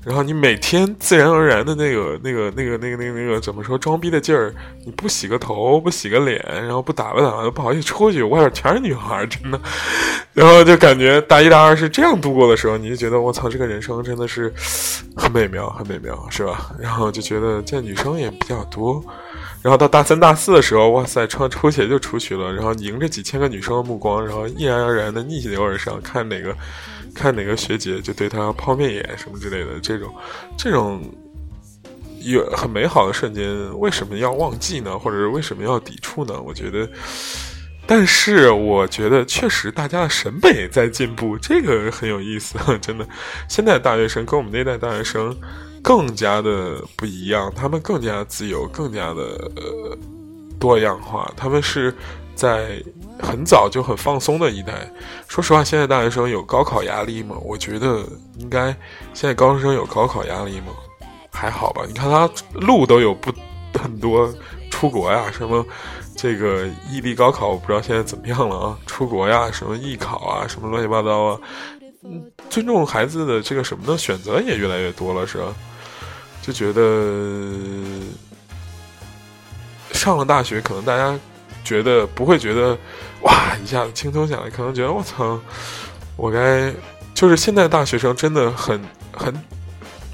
[0.06, 4.54] 然后你每天自然而然的那个、那个、那个、那个、那个、那个怎么说装逼的劲儿，
[4.86, 9.60] 你不洗个头、不洗个脸，然后不打扮打扮，不好意思出去，外边全是女孩，真的。
[10.32, 14.54] 然后就感觉大一、大二是这样度过的时候，你就觉得我操，这个人生真的是
[15.18, 16.72] 很美妙，很美妙，是吧？
[16.80, 19.04] 然后就觉得见女生也比较多。
[19.68, 26.56] 然后到大三、大四的时候，哇塞，穿拖鞋就出去了，然后迎着几千个女生的目光，然后毅然而然的逆流而上，看哪个。
[27.16, 30.14] 看哪个学姐就对他抛媚眼什么之类的，这种，
[30.56, 31.02] 这种
[32.22, 33.44] 有很美好的瞬间，
[33.80, 35.00] 为什么要忘记呢？
[35.00, 36.40] 或者是为什么要抵触呢？
[36.40, 36.88] 我觉得，
[37.88, 43.08] 但是我觉得确实大家的审美在进步，这个很有意思， 真的。
[43.50, 45.36] 现在大学生跟我们那代大学生
[45.88, 49.98] 更加的不一样，他们更加自由，更加的呃
[50.60, 51.96] 多样化，他们是
[52.36, 52.84] 在。
[53.20, 54.88] 很早就很放松的一代。
[55.28, 57.36] 说实话，现在大学生有高考压力吗？
[57.42, 58.06] 我觉得
[58.38, 58.66] 应该。
[59.12, 60.68] 现在高中生有高考压力吗？
[61.32, 61.82] 还好吧。
[61.88, 63.34] 你看他路都有不
[63.74, 64.32] 很多
[64.70, 65.66] 出国呀，什么
[66.16, 68.78] 这个异地高考，我不知道现在怎么样了啊。
[68.86, 71.40] 出国呀，什么艺考啊，什么乱七八糟啊。
[72.04, 75.56] 嗯，尊重孩子的这个什么的选择也越来越多了，是吧？
[76.48, 77.52] 就觉得
[79.92, 81.14] 上了大学，可能大家。
[81.64, 82.78] 觉得不会觉得，
[83.24, 85.38] 哇，一下子轻松下来，可能觉得我操，
[86.16, 86.74] 我该
[87.14, 88.82] 就是现在大学生真的很
[89.12, 89.34] 很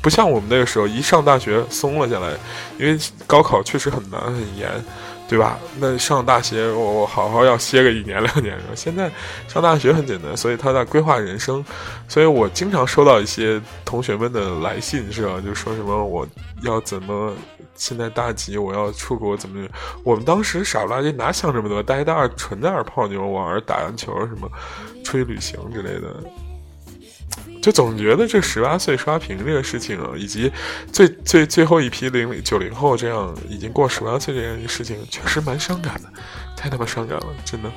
[0.01, 2.31] 不像我们那个时候，一上大学松了下来，
[2.79, 4.67] 因为高考确实很难很严。
[5.33, 5.57] 对吧？
[5.79, 8.55] 那上大学，我我好好要歇个一年两年。
[8.77, 9.09] 现在
[9.47, 11.65] 上大学很简单，所以他在规划人生。
[12.07, 15.41] 所以我经常收到一些同学们的来信，是吧？
[15.43, 16.27] 就说什么我
[16.61, 17.33] 要怎么
[17.73, 19.67] 现在大几，我要出国怎么？
[20.03, 21.81] 我们当时傻不拉几哪想这么多？
[21.81, 24.47] 大一、大二纯在那泡妞、玩、打篮球什么，
[25.03, 26.13] 出去旅行之类的。
[27.63, 30.51] 就总觉得这十八岁刷屏这个事情啊，以及
[30.91, 36.09] 最最最后一批零零九零后这样已经过十八岁这件事情，确实蛮伤感的，
[36.57, 37.71] 太他妈伤感了，真的。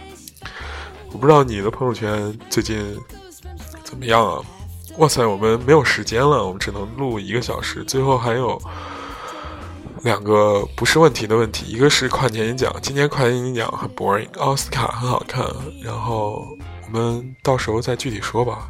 [1.12, 2.98] 我不知道你的朋友圈最近
[3.84, 4.42] 怎么样啊？
[4.98, 8.60] 哇塞，我们没有时间了，我们只能录一个小时，最后还有
[10.02, 15.46] 两个不是问题的问题，一个是跨年演讲，今年跨年演讲很 boring，奥斯卡很好看，
[15.80, 16.44] 然后
[16.86, 18.68] 我们到时候再具体说吧。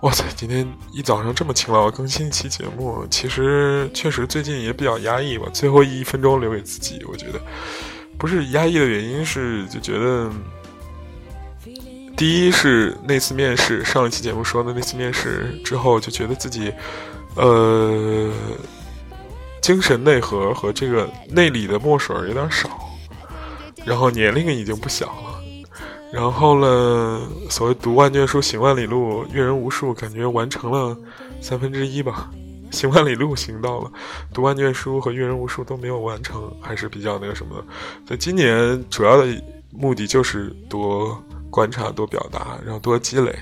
[0.00, 0.24] 哇塞！
[0.36, 5.46] 今天一早上这么勤劳更新一期节目，其实确实最近也比较压抑吧。
[5.54, 7.40] 最后一分钟留给自己，我觉得
[8.18, 10.30] 不是压抑的原因是就觉得，
[12.14, 16.70] 第一是那次面试，上一期节目说的那次面试之后，就觉得自己
[17.34, 18.30] 呃
[19.62, 22.68] 精神内核和这个内里的墨水有点少，
[23.86, 25.25] 然后年龄已经不小了。
[26.12, 27.28] 然后呢？
[27.50, 30.96] 所谓读万卷书，行万里路，阅人无数，感觉完成了
[31.40, 32.30] 三分之一吧。
[32.70, 33.90] 行万里路行到了，
[34.32, 37.64] 读万卷书和阅人无数都没有完成，还是比较那个什么的。
[38.06, 39.26] 所以今年主要的
[39.72, 41.16] 目的就是多
[41.50, 43.34] 观察、多表达，然后多积累，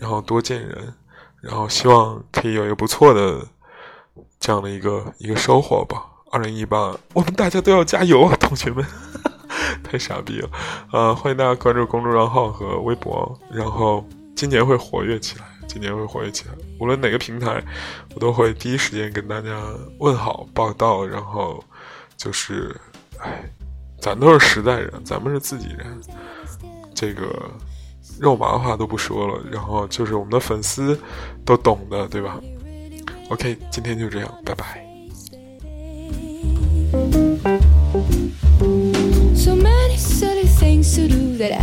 [0.00, 0.92] 然后多见人，
[1.40, 3.46] 然后希望可以有一个不错的
[4.40, 6.04] 这样的一个一个收获吧。
[6.30, 8.84] 二零一八，我们大家都要加油啊，同学们！
[9.84, 10.50] 太傻逼了，
[10.92, 14.04] 呃，欢迎大家关注公众账号和微博，然后。
[14.34, 16.54] 今年会活跃起来，今年会活跃起来。
[16.80, 17.62] 无论哪个平台，
[18.12, 19.62] 我都会第一时间跟大家
[20.00, 21.62] 问好报道，然后
[22.16, 22.74] 就是，
[23.18, 23.44] 哎，
[24.00, 26.00] 咱都是实在人，咱们是自己人，
[26.92, 27.30] 这个
[28.18, 30.98] 肉麻话都不说了，然后就是我们的粉丝
[31.44, 32.40] 都懂的，对吧
[33.28, 34.91] ？OK，今天就这样，拜拜。
[39.92, 41.58] Many silly things to do that I